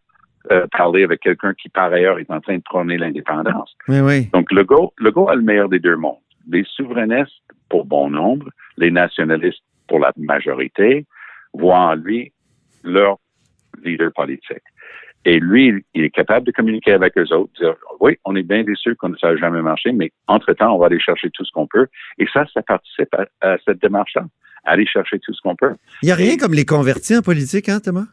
euh, 0.51 0.65
parler 0.71 1.03
avec 1.03 1.19
quelqu'un 1.19 1.53
qui, 1.53 1.69
par 1.69 1.91
ailleurs, 1.93 2.17
est 2.17 2.31
en 2.31 2.39
train 2.39 2.57
de 2.57 2.63
prôner 2.63 2.97
l'indépendance. 2.97 3.75
Oui, 3.87 3.99
oui. 3.99 4.29
Donc, 4.33 4.51
Legault, 4.51 4.93
Legault 4.97 5.29
a 5.29 5.35
le 5.35 5.41
meilleur 5.41 5.69
des 5.69 5.79
deux 5.79 5.97
mondes. 5.97 6.17
Les 6.47 6.63
souverainistes, 6.63 7.43
pour 7.69 7.85
bon 7.85 8.09
nombre, 8.09 8.49
les 8.77 8.89
nationalistes, 8.89 9.63
pour 9.87 9.99
la 9.99 10.11
majorité, 10.17 11.05
voient 11.53 11.91
en 11.91 11.95
lui 11.95 12.31
leur 12.83 13.17
leader 13.83 14.11
politique. 14.13 14.63
Et 15.25 15.39
lui, 15.39 15.85
il 15.93 16.03
est 16.03 16.09
capable 16.09 16.45
de 16.45 16.51
communiquer 16.51 16.93
avec 16.93 17.17
eux 17.17 17.31
autres, 17.33 17.51
dire, 17.59 17.75
oui, 17.99 18.17
on 18.25 18.35
est 18.35 18.43
bien 18.43 18.63
déçus 18.63 18.95
que 18.95 19.07
ça 19.19 19.31
n'a 19.31 19.37
jamais 19.37 19.61
marché, 19.61 19.91
mais 19.91 20.11
entre-temps, 20.27 20.73
on 20.73 20.79
va 20.79 20.87
aller 20.87 20.99
chercher 20.99 21.29
tout 21.31 21.45
ce 21.45 21.51
qu'on 21.51 21.67
peut. 21.67 21.87
Et 22.17 22.25
ça, 22.33 22.45
ça 22.53 22.61
participe 22.63 23.13
à, 23.41 23.57
cette 23.65 23.81
démarche-là, 23.81 24.25
aller 24.65 24.85
chercher 24.85 25.19
tout 25.19 25.33
ce 25.33 25.41
qu'on 25.41 25.55
peut. 25.55 25.75
Il 26.01 26.07
n'y 26.07 26.11
a 26.11 26.15
rien 26.15 26.37
comme 26.37 26.53
les 26.53 26.65
convertis 26.65 27.15
en 27.15 27.21
politique, 27.21 27.69
hein, 27.69 27.79
Thomas? 27.79 28.07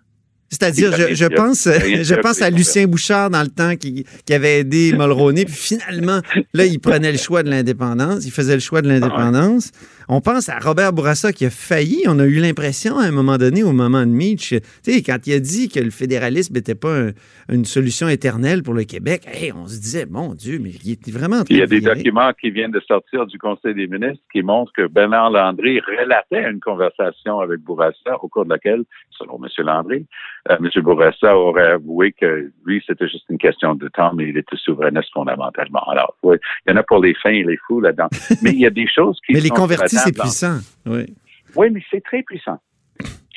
C'est-à-dire, 0.51 0.93
je, 0.93 1.27
pense, 1.27 1.69
je 1.69 2.15
pense 2.15 2.41
à 2.41 2.51
Lucien 2.51 2.87
Bouchard 2.87 3.31
dans 3.31 3.43
le 3.43 3.49
temps 3.49 3.77
qui, 3.77 4.05
avait 4.31 4.61
aidé 4.61 4.93
Mulroney, 4.99 5.45
puis 5.45 5.55
finalement, 5.55 6.21
là, 6.55 6.65
il 6.65 6.81
prenait 6.81 7.13
le 7.13 7.19
choix 7.19 7.43
de 7.43 7.51
l'indépendance, 7.51 8.25
il 8.25 8.31
faisait 8.31 8.55
le 8.55 8.61
choix 8.61 8.83
de 8.83 8.89
l'indépendance. 8.89 9.73
On 10.11 10.23
pense 10.23 10.49
à 10.49 10.59
Robert 10.59 10.95
Bourassa 10.95 11.35
qui 11.35 11.45
a 11.45 11.51
failli. 11.51 12.05
On 12.07 12.19
a 12.19 12.25
eu 12.25 12.41
l'impression 12.41 12.99
à 12.99 13.05
un 13.05 13.11
moment 13.11 13.37
donné, 13.37 13.63
au 13.63 13.73
moment 13.73 14.01
de 14.01 14.11
Mitch, 14.11 14.55
tu 14.55 14.61
sais, 14.83 15.03
quand 15.03 15.19
il 15.27 15.35
a 15.35 15.39
dit 15.39 15.69
que 15.69 15.81
le 15.81 15.91
fédéralisme 15.91 16.55
n'était 16.55 16.75
pas 16.75 17.09
une 17.51 17.67
solution 17.67 18.09
éternelle 18.09 18.63
pour 18.63 18.73
le 18.73 18.85
Québec, 18.85 19.29
on 19.55 19.67
se 19.67 19.79
disait, 19.79 20.07
mon 20.07 20.35
Dieu, 20.35 20.59
mais 20.63 20.71
il 20.83 20.93
était 20.93 21.11
vraiment. 21.11 21.43
il 21.51 21.59
y 21.59 21.63
a 21.63 21.67
des 21.67 21.83
documents 21.83 22.33
qui 22.41 22.51
viennent 22.51 22.71
de 22.71 22.81
sortir 22.81 23.27
du 23.27 23.39
Conseil 23.39 23.75
des 23.75 23.87
ministres 23.87 24.25
qui 24.33 24.43
montrent 24.43 24.73
que 24.73 24.87
Bernard 24.87 25.31
Landry 25.31 25.81
relatait 25.81 26.51
une 26.51 26.61
conversation 26.61 27.41
avec 27.41 27.61
Bourassa 27.61 28.17
au 28.23 28.29
cours 28.29 28.47
de 28.47 28.51
laquelle, 28.51 28.85
selon 29.11 29.39
M. 29.43 29.49
Landry, 29.59 30.07
M. 30.49 30.69
Bourassa 30.83 31.37
aurait 31.37 31.73
avoué 31.73 32.13
que 32.13 32.51
lui, 32.65 32.83
c'était 32.87 33.09
juste 33.09 33.25
une 33.29 33.39
question 33.39 33.75
de 33.75 33.89
temps, 33.89 34.13
mais 34.15 34.29
il 34.29 34.37
était 34.37 34.57
souverainiste 34.57 35.13
fondamentalement. 35.13 35.83
Alors, 35.89 36.15
oui, 36.23 36.37
il 36.67 36.71
y 36.71 36.75
en 36.75 36.77
a 36.77 36.83
pour 36.83 37.01
les 37.01 37.15
fins 37.15 37.31
et 37.31 37.45
les 37.45 37.59
fous 37.67 37.81
là-dedans. 37.81 38.09
Mais 38.43 38.51
il 38.51 38.61
y 38.61 38.67
a 38.67 38.71
des 38.71 38.87
choses 38.87 39.19
qui 39.27 39.35
mais 39.35 39.41
les 39.41 39.51
convertis, 39.51 39.97
c'est 39.97 40.17
puissant. 40.17 40.59
Oui, 40.87 41.15
oui 41.57 41.71
mais 41.71 41.83
c'est 41.91 42.03
très 42.03 42.23
puissant. 42.23 42.59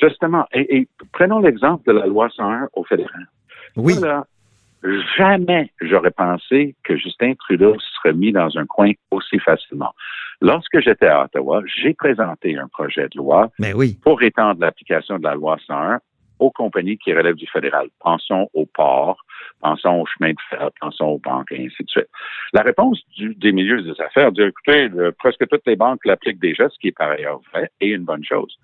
Justement. 0.00 0.46
Et, 0.52 0.88
prenons 1.12 1.40
l'exemple 1.40 1.86
de 1.86 1.98
la 1.98 2.06
loi 2.06 2.28
101 2.34 2.68
au 2.74 2.84
fédéral. 2.84 3.26
Oui. 3.76 3.94
jamais 5.16 5.70
j'aurais 5.80 6.10
pensé 6.10 6.74
que 6.82 6.96
Justin 6.96 7.34
Trudeau 7.34 7.76
serait 7.78 8.12
mis 8.12 8.32
dans 8.32 8.56
un 8.58 8.66
coin 8.66 8.90
aussi 9.10 9.38
facilement. 9.38 9.94
Lorsque 10.40 10.80
j'étais 10.80 11.06
à 11.06 11.24
Ottawa, 11.24 11.62
j'ai 11.66 11.94
présenté 11.94 12.58
un 12.58 12.66
projet 12.66 13.08
de 13.08 13.16
loi 13.16 13.50
ben 13.60 13.74
oui. 13.74 13.98
pour 14.02 14.22
étendre 14.22 14.60
l'application 14.60 15.18
de 15.18 15.22
la 15.22 15.34
loi 15.34 15.56
101 15.66 16.00
aux 16.42 16.50
compagnies 16.50 16.98
qui 16.98 17.14
relèvent 17.14 17.36
du 17.36 17.46
fédéral. 17.46 17.86
Pensons 18.00 18.50
aux 18.52 18.66
ports, 18.66 19.24
pensons 19.60 20.00
aux 20.00 20.06
chemins 20.06 20.32
de 20.32 20.40
fer, 20.50 20.70
pensons 20.80 21.04
aux 21.04 21.18
banques, 21.18 21.52
et 21.52 21.66
ainsi 21.66 21.84
de 21.84 21.88
suite. 21.88 22.08
La 22.52 22.62
réponse 22.62 23.00
des 23.16 23.52
milieux 23.52 23.80
des 23.80 24.00
affaires 24.00 24.32
dit, 24.32 24.42
écoutez, 24.42 24.88
presque 25.18 25.46
toutes 25.48 25.66
les 25.66 25.76
banques 25.76 26.04
l'appliquent 26.04 26.40
déjà, 26.40 26.68
ce 26.68 26.78
qui 26.80 26.88
est 26.88 26.98
par 26.98 27.10
ailleurs 27.10 27.40
vrai 27.52 27.70
et 27.80 27.90
une 27.90 28.04
bonne 28.04 28.24
chose. 28.24 28.56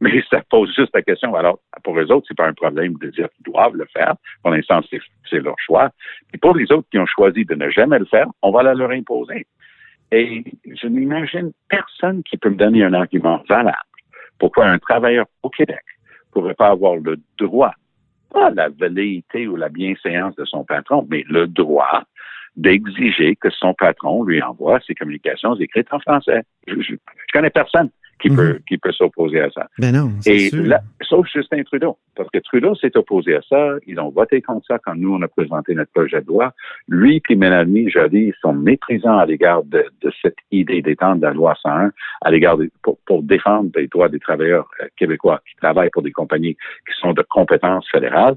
Mais 0.00 0.22
ça 0.30 0.42
pose 0.50 0.74
juste 0.76 0.90
la 0.94 1.00
question. 1.00 1.34
Alors, 1.34 1.58
pour 1.82 1.98
eux 1.98 2.12
autres, 2.12 2.26
c'est 2.28 2.36
pas 2.36 2.46
un 2.46 2.52
problème 2.52 2.94
de 3.00 3.08
dire 3.08 3.28
qu'ils 3.34 3.50
doivent 3.50 3.76
le 3.76 3.86
faire. 3.86 4.14
Pour 4.42 4.52
l'instant, 4.52 4.82
c'est 4.90 5.40
leur 5.40 5.58
choix. 5.58 5.88
Et 6.34 6.38
pour 6.38 6.54
les 6.54 6.70
autres 6.70 6.86
qui 6.90 6.98
ont 6.98 7.06
choisi 7.06 7.46
de 7.46 7.54
ne 7.54 7.70
jamais 7.70 7.98
le 7.98 8.04
faire, 8.04 8.26
on 8.42 8.50
va 8.50 8.62
la 8.62 8.74
leur 8.74 8.90
imposer. 8.90 9.46
Et 10.12 10.44
je 10.66 10.86
n'imagine 10.86 11.52
personne 11.70 12.22
qui 12.24 12.36
peut 12.36 12.50
me 12.50 12.56
donner 12.56 12.84
un 12.84 12.92
argument 12.92 13.42
valable 13.48 13.78
pourquoi 14.38 14.66
un 14.66 14.78
travailleur 14.78 15.26
au 15.42 15.48
Québec 15.48 15.82
pourrait 16.36 16.54
pas 16.54 16.68
avoir 16.68 16.96
le 16.96 17.16
droit, 17.38 17.72
pas 18.30 18.50
la 18.50 18.68
velléité 18.68 19.48
ou 19.48 19.56
la 19.56 19.70
bienséance 19.70 20.36
de 20.36 20.44
son 20.44 20.64
patron, 20.64 21.06
mais 21.08 21.24
le 21.28 21.46
droit 21.46 22.02
d'exiger 22.56 23.36
que 23.36 23.48
son 23.48 23.72
patron 23.72 24.22
lui 24.22 24.42
envoie 24.42 24.78
ses 24.86 24.94
communications 24.94 25.54
écrites 25.54 25.90
en 25.92 25.98
français. 26.00 26.42
Je, 26.66 26.74
je, 26.74 26.92
je 26.92 27.32
connais 27.32 27.48
personne 27.48 27.88
qui 28.20 28.30
peut, 28.30 28.54
mhm. 28.54 28.58
qui 28.68 28.78
peut 28.78 28.92
s'opposer 28.92 29.40
à 29.40 29.50
ça. 29.50 29.68
Ben 29.78 29.94
non, 29.94 30.10
Et 30.24 30.48
sûr. 30.48 30.64
sauf 31.02 31.26
Justin 31.32 31.62
Trudeau. 31.64 31.98
Parce 32.14 32.30
que 32.30 32.38
Trudeau 32.38 32.74
s'est 32.74 32.96
opposé 32.96 33.36
à 33.36 33.42
ça. 33.42 33.74
Ils 33.86 34.00
ont 34.00 34.08
voté 34.08 34.40
contre 34.40 34.66
ça 34.66 34.78
quand 34.78 34.94
nous, 34.94 35.14
on 35.14 35.22
a 35.22 35.28
présenté 35.28 35.74
notre 35.74 35.92
projet 35.92 36.20
de 36.22 36.26
loi. 36.26 36.52
Lui 36.88 37.22
et 37.28 37.34
Mélanie 37.34 37.90
Joly 37.90 38.32
sont 38.40 38.54
méprisants 38.54 39.18
à 39.18 39.26
l'égard 39.26 39.62
de, 39.64 39.84
de, 40.02 40.12
cette 40.22 40.36
idée 40.50 40.80
d'étendre 40.80 41.22
la 41.22 41.32
loi 41.32 41.54
101 41.62 41.92
à 42.22 42.30
l'égard 42.30 42.56
pour, 42.82 42.98
pour, 43.06 43.22
défendre 43.22 43.70
les 43.76 43.88
droits 43.88 44.08
des 44.08 44.20
travailleurs 44.20 44.68
euh, 44.80 44.86
québécois 44.96 45.42
qui 45.48 45.56
travaillent 45.56 45.90
pour 45.90 46.02
des 46.02 46.12
compagnies 46.12 46.54
qui 46.54 47.00
sont 47.00 47.12
de 47.12 47.22
compétences 47.28 47.86
fédérales. 47.90 48.36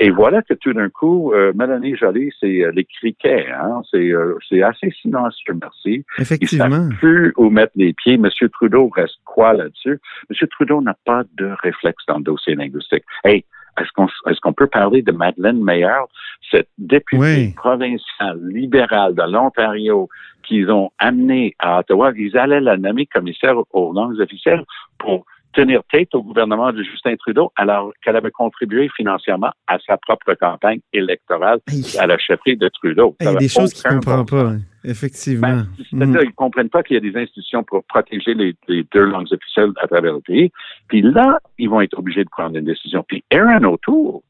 Et 0.00 0.10
voilà 0.10 0.42
que 0.42 0.54
tout 0.54 0.72
d'un 0.72 0.88
coup, 0.88 1.32
euh, 1.32 1.52
Mélanie 1.54 1.96
Joly, 1.96 2.32
c'est 2.40 2.62
euh, 2.64 2.72
les 2.72 2.84
criquets. 2.84 3.46
Hein? 3.48 3.82
C'est, 3.90 4.10
euh, 4.10 4.36
c'est 4.48 4.62
assez 4.62 4.90
silencieux, 4.90 5.54
merci. 5.60 6.04
Effectivement. 6.18 6.88
Il 6.90 6.96
plus 6.96 7.32
où 7.36 7.48
mettre 7.48 7.72
les 7.76 7.92
pieds. 7.92 8.16
Monsieur 8.16 8.48
Trudeau 8.48 8.88
reste 8.88 9.18
quoi 9.24 9.52
là-dessus? 9.52 10.00
Monsieur 10.28 10.48
Trudeau 10.48 10.80
n'a 10.80 10.96
pas 11.04 11.22
de 11.36 11.54
réflexe 11.62 12.04
dans 12.08 12.18
le 12.18 12.24
dossier 12.24 12.56
linguistique. 12.56 13.04
Hey, 13.22 13.44
est-ce 13.80 13.90
qu'on 13.94 14.06
est-ce 14.28 14.40
qu'on 14.40 14.52
peut 14.52 14.66
parler 14.66 15.02
de 15.02 15.12
Madeleine 15.12 15.62
Meyer, 15.62 16.02
cette 16.50 16.68
députée 16.78 17.52
provinciale 17.56 18.40
libérale 18.48 19.14
de 19.14 19.22
l'Ontario 19.22 20.08
qu'ils 20.42 20.70
ont 20.70 20.90
amenée 20.98 21.54
à 21.58 21.80
Ottawa? 21.80 22.12
Ils 22.16 22.36
allaient 22.36 22.60
la 22.60 22.76
nommer 22.76 23.06
commissaire 23.06 23.56
aux 23.72 23.92
langues 23.92 24.20
officielles 24.20 24.64
pour 24.98 25.24
tenir 25.54 25.82
tête 25.90 26.14
au 26.14 26.22
gouvernement 26.22 26.72
de 26.72 26.82
Justin 26.82 27.16
Trudeau 27.16 27.52
alors 27.56 27.92
qu'elle 28.02 28.16
avait 28.16 28.30
contribué 28.30 28.88
financièrement 28.96 29.50
à 29.66 29.78
sa 29.86 29.96
propre 29.96 30.34
campagne 30.34 30.80
électorale 30.92 31.60
à 31.98 32.06
la 32.06 32.18
chefferie 32.18 32.56
de 32.56 32.68
Trudeau. 32.68 33.16
Il 33.20 33.26
y 33.26 33.28
a 33.28 33.34
des 33.34 33.48
choses 33.48 33.72
qu'ils 33.72 33.90
ne 33.90 34.00
comprennent 34.00 34.26
pas, 34.26 34.52
effectivement. 34.84 35.48
Ben, 35.48 35.66
C'est-à-dire 35.90 36.20
qu'ils 36.20 36.28
ne 36.28 36.34
comprennent 36.34 36.68
pas 36.70 36.82
qu'il 36.82 36.94
y 36.94 36.96
a 36.96 37.00
des 37.00 37.16
institutions 37.18 37.62
pour 37.62 37.84
protéger 37.84 38.34
les, 38.34 38.54
deux 38.92 39.04
langues 39.04 39.32
officielles 39.32 39.72
à 39.80 39.86
travers 39.86 40.14
le 40.14 40.20
pays. 40.20 40.50
Puis 40.88 41.02
là, 41.02 41.38
ils 41.58 41.70
vont 41.70 41.80
être 41.80 41.98
obligés 41.98 42.24
de 42.24 42.30
prendre 42.30 42.56
une 42.56 42.64
décision. 42.64 43.04
Puis 43.06 43.24
Aaron 43.30 43.64
O'Toole 43.64 44.20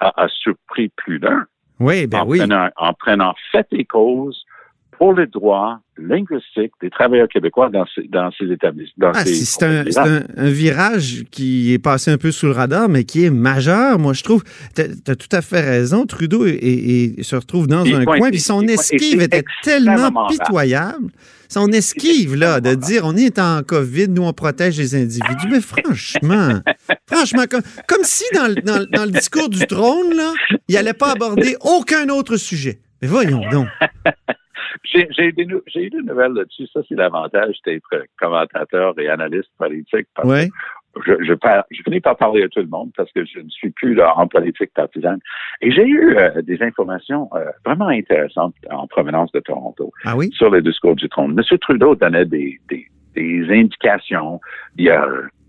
a, 0.00 0.26
surpris 0.28 0.90
plus 0.96 1.18
d'un. 1.18 1.44
Oui, 1.80 2.06
ben 2.06 2.20
en 2.20 2.26
oui. 2.26 2.38
Prenant, 2.38 2.68
en 2.76 2.92
prenant 2.94 3.34
fait 3.50 3.66
et 3.72 3.84
cause 3.84 4.44
pour 4.98 5.14
les 5.14 5.26
droits 5.26 5.80
linguistiques 5.96 6.72
des 6.80 6.90
travailleurs 6.90 7.28
québécois 7.28 7.68
dans 7.70 7.84
ces, 7.94 8.02
dans 8.08 8.30
ces 8.32 8.50
établissements. 8.50 9.12
Ah, 9.14 9.24
c'est 9.24 9.62
un, 9.64 9.84
un, 10.36 10.50
virage 10.50 11.24
qui 11.30 11.72
est 11.72 11.78
passé 11.78 12.10
un 12.10 12.18
peu 12.18 12.32
sous 12.32 12.46
le 12.46 12.52
radar, 12.52 12.88
mais 12.88 13.04
qui 13.04 13.24
est 13.24 13.30
majeur, 13.30 13.98
moi, 13.98 14.12
je 14.12 14.22
trouve. 14.22 14.42
Tu 14.74 14.82
as, 14.82 15.16
tout 15.16 15.28
à 15.32 15.42
fait 15.42 15.60
raison. 15.60 16.06
Trudeau 16.06 16.46
se 16.46 17.36
retrouve 17.36 17.66
dans 17.66 17.84
un 17.84 18.04
coin, 18.04 18.30
puis 18.30 18.40
son 18.40 18.62
esquive 18.62 19.22
était 19.22 19.44
tellement 19.62 20.26
pitoyable. 20.28 21.10
Son 21.48 21.68
esquive, 21.68 22.34
là, 22.34 22.60
de 22.60 22.74
dire 22.74 23.02
on 23.04 23.14
est 23.14 23.38
en 23.38 23.62
COVID, 23.62 24.08
nous, 24.08 24.24
on 24.24 24.32
protège 24.32 24.78
les 24.78 24.94
individus. 24.96 25.46
Mais 25.50 25.60
franchement, 25.60 26.60
franchement, 27.06 27.44
comme, 27.48 27.62
comme 27.86 28.02
si 28.02 28.24
dans, 28.34 28.52
dans, 28.64 28.84
dans 28.90 29.04
le 29.04 29.12
discours 29.12 29.48
du 29.48 29.64
trône, 29.66 30.16
là, 30.16 30.32
il 30.68 30.74
n'allait 30.74 30.94
pas 30.94 31.12
aborder 31.12 31.56
aucun 31.60 32.08
autre 32.08 32.36
sujet. 32.36 32.80
Mais 33.02 33.08
voyons 33.08 33.42
donc. 33.50 33.68
J'ai 34.82 35.08
eu 35.24 35.32
des 35.32 36.02
nouvelles 36.02 36.32
là-dessus. 36.32 36.66
Ça, 36.72 36.80
c'est 36.88 36.94
l'avantage 36.94 37.56
d'être 37.64 38.04
commentateur 38.18 38.98
et 38.98 39.08
analyste 39.08 39.50
politique. 39.58 40.06
Oui. 40.24 40.50
Je, 41.04 41.12
je, 41.24 41.34
je, 41.72 41.82
finis 41.82 42.00
par 42.00 42.16
parler 42.16 42.44
à 42.44 42.48
tout 42.48 42.60
le 42.60 42.68
monde 42.68 42.90
parce 42.96 43.10
que 43.10 43.24
je 43.24 43.40
ne 43.40 43.48
suis 43.48 43.70
plus 43.70 43.94
là, 43.94 44.16
en 44.16 44.28
politique 44.28 44.72
partisane. 44.74 45.18
Et 45.60 45.72
j'ai 45.72 45.84
eu 45.84 46.16
euh, 46.16 46.40
des 46.42 46.62
informations 46.62 47.28
euh, 47.34 47.46
vraiment 47.64 47.88
intéressantes 47.88 48.54
en 48.70 48.86
provenance 48.86 49.32
de 49.32 49.40
Toronto 49.40 49.92
ah 50.04 50.16
oui? 50.16 50.30
sur 50.32 50.50
le 50.50 50.62
discours 50.62 50.94
du 50.94 51.08
trône. 51.08 51.36
M. 51.36 51.58
Trudeau 51.58 51.96
donnait 51.96 52.26
des, 52.26 52.60
des, 52.68 52.86
des 53.16 53.46
indications 53.50 54.40
il 54.78 54.84
y 54.84 54.90
a 54.90 55.04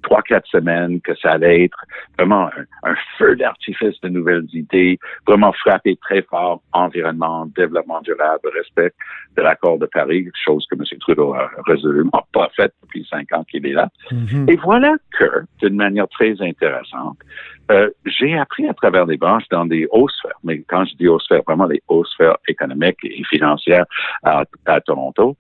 trois, 0.06 0.22
quatre 0.22 0.48
semaines 0.48 1.02
que 1.02 1.16
ça 1.16 1.32
allait 1.32 1.66
être 1.66 1.78
vraiment 2.18 2.50
un, 2.84 2.96
feu 3.18 3.36
d'artifice 3.36 4.00
de 4.02 4.10
nouvelles 4.10 4.48
idées, 4.54 5.00
vraiment 5.28 5.52
frapper 5.54 5.98
très 5.98 6.22
fort 6.22 6.62
environnement, 6.74 7.48
développement 7.56 8.02
durable, 8.02 8.50
respect 8.54 8.94
de 9.36 9.42
l'accord 9.42 9.80
de 9.80 9.88
Paris, 9.88 10.28
chose 10.46 10.66
que 10.70 10.76
M. 10.76 10.84
Trudeau 11.00 11.34
a 11.34 11.50
résolument 11.66 12.26
pas 12.34 12.50
faite 12.56 12.74
depuis 12.84 13.06
cinq 13.10 13.34
ans 13.34 13.44
qu'il 13.44 13.66
est 13.66 13.74
là. 13.74 13.90
Mm-hmm. 14.12 14.52
Et 14.52 14.56
voilà 14.58 14.94
que, 15.18 15.26
d'une 15.60 15.76
manière 15.76 16.08
très 16.10 16.40
intéressante, 16.42 17.18
euh, 17.72 17.90
j'ai 18.06 18.38
appris 18.38 18.68
à 18.68 18.74
travers 18.76 19.08
les 19.08 19.18
branches 19.18 19.48
dans 19.50 19.66
des 19.66 19.88
hautes 19.90 20.12
sphères, 20.12 20.40
mais 20.44 20.62
quand 20.68 20.86
je 20.86 20.96
dis 20.98 21.08
hautes 21.08 21.24
sphères, 21.24 21.42
vraiment 21.48 21.66
les 21.66 21.82
hautes 21.88 22.08
sphères 22.08 22.38
économiques 22.48 23.00
et 23.04 23.24
financières 23.24 23.86
à, 24.24 24.44
à 24.66 24.82
Toronto, 24.82 25.36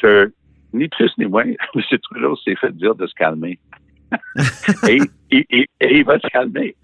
que 0.00 0.32
ni 0.72 0.88
plus 0.88 1.12
ni 1.18 1.24
moins, 1.24 1.44
M. 1.74 1.98
Trudeau 2.02 2.36
s'est 2.36 2.56
fait 2.56 2.74
dire 2.76 2.94
de 2.94 3.06
se 3.06 3.14
calmer. 3.14 3.58
et, 4.88 4.98
il 5.80 6.04
va 6.04 6.18
se 6.18 6.28
calmer. 6.28 6.76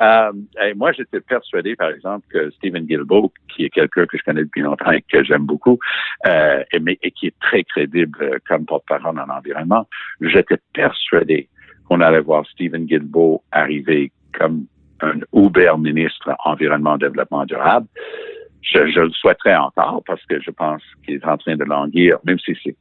Euh, 0.00 0.32
moi, 0.76 0.92
j'étais 0.92 1.20
persuadé, 1.20 1.74
par 1.74 1.90
exemple, 1.90 2.26
que 2.30 2.50
Stephen 2.52 2.84
Guilbeault, 2.84 3.32
qui 3.48 3.64
est 3.64 3.70
quelqu'un 3.70 4.06
que 4.06 4.16
je 4.16 4.22
connais 4.22 4.42
depuis 4.44 4.60
longtemps 4.62 4.92
et 4.92 5.02
que 5.02 5.24
j'aime 5.24 5.44
beaucoup, 5.44 5.78
euh, 6.26 6.62
et, 6.72 7.10
qui 7.10 7.26
est 7.26 7.38
très 7.40 7.64
crédible 7.64 8.40
comme 8.46 8.64
porte-parole 8.64 9.18
en 9.18 9.28
environnement, 9.28 9.88
j'étais 10.20 10.58
persuadé 10.72 11.48
qu'on 11.88 12.00
allait 12.00 12.20
voir 12.20 12.46
Stephen 12.46 12.84
Guilbeault 12.84 13.42
arriver 13.50 14.12
comme 14.32 14.66
un 15.00 15.20
Uber 15.32 15.72
ministre 15.78 16.34
environnement 16.44 16.96
développement 16.96 17.44
durable. 17.44 17.86
Je, 18.62 18.90
je, 18.90 19.00
le 19.00 19.10
souhaiterais 19.10 19.56
encore 19.56 20.02
parce 20.06 20.24
que 20.26 20.40
je 20.40 20.50
pense 20.50 20.82
qu'il 21.04 21.14
est 21.14 21.26
en 21.26 21.38
train 21.38 21.56
de 21.56 21.64
languir, 21.64 22.18
même 22.24 22.38
si 22.38 22.56
c'est 22.62 22.76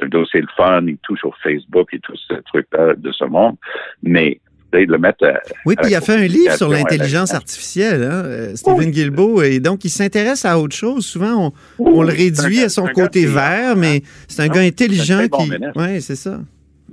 le 0.00 0.08
dossier 0.08 0.40
le 0.40 0.48
fun, 0.56 0.82
il 0.86 0.98
touche 0.98 1.24
au 1.24 1.32
Facebook 1.42 1.88
et 1.92 1.98
tout 2.00 2.16
ce 2.16 2.34
truc-là 2.34 2.94
de 2.96 3.12
ce 3.12 3.24
monde. 3.24 3.56
Mais 4.02 4.40
de 4.72 4.78
le 4.78 4.98
mettre 4.98 5.26
à, 5.26 5.40
Oui, 5.64 5.74
à 5.78 5.82
puis 5.82 5.92
il 5.92 5.94
a 5.94 6.00
fait 6.00 6.14
un 6.14 6.26
livre 6.26 6.52
sur 6.52 6.68
l'intelligence 6.68 7.32
artificielle, 7.32 8.02
hein, 8.02 8.24
euh, 8.24 8.54
Stephen. 8.54 8.90
Guilbeault, 8.90 9.42
et 9.42 9.60
donc 9.60 9.84
il 9.84 9.90
s'intéresse 9.90 10.44
à 10.44 10.58
autre 10.58 10.76
chose. 10.76 11.06
Souvent, 11.06 11.52
on, 11.78 12.02
le 12.02 12.10
c'est 12.10 12.14
un 12.14 12.16
réduit 12.16 12.62
à 12.62 12.68
son 12.68 12.86
c'est 12.86 12.92
côté 12.92 13.26
vert, 13.26 13.72
hein. 13.72 13.74
mais 13.76 14.02
c'est 14.28 14.42
un 14.42 14.46
Non, 14.46 14.52
gars 14.52 14.60
c'est 14.60 14.66
un 14.66 14.68
intelligent 14.68 15.26
bon 15.30 15.38
qui... 15.38 15.52
Oui, 15.76 16.00
c'est 16.02 16.16
ça. 16.16 16.40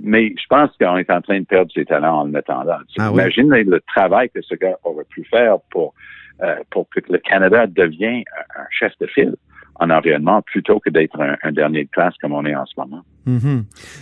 Mais 0.02 0.34
je 0.36 0.46
pense 0.48 0.70
qu'on 0.78 0.96
est 0.98 1.10
en 1.10 1.20
train 1.22 1.40
de 1.40 1.46
perdre 1.46 1.70
ses 1.72 1.84
talents 1.84 2.20
en 2.20 2.24
le 2.24 2.30
mettant 2.30 2.62
là. 2.64 2.80
Ah 2.98 3.10
oui. 3.10 3.20
Imagine 3.22 3.48
le 3.48 3.80
travail 3.86 4.28
que 4.34 4.42
ce 4.42 4.54
gars 4.54 4.76
aurait 4.84 5.04
pu 5.08 5.24
faire 5.24 5.56
pour, 5.70 5.94
euh, 6.42 6.56
pour 6.70 6.88
que 6.90 7.00
le 7.08 7.18
Canada 7.18 7.66
devienne 7.66 8.22
un 8.56 8.66
chef 8.70 8.92
de 9.00 9.06
file 9.06 9.36
en 9.80 9.90
environnement 9.90 10.42
plutôt 10.42 10.80
que 10.80 10.90
d'être 10.90 11.20
un, 11.20 11.36
un 11.42 11.52
dernier 11.52 11.84
de 11.84 11.90
classe 11.90 12.14
comme 12.20 12.32
on 12.32 12.44
est 12.44 12.54
en 12.54 12.66
ce 12.66 12.74
moment. 12.78 13.02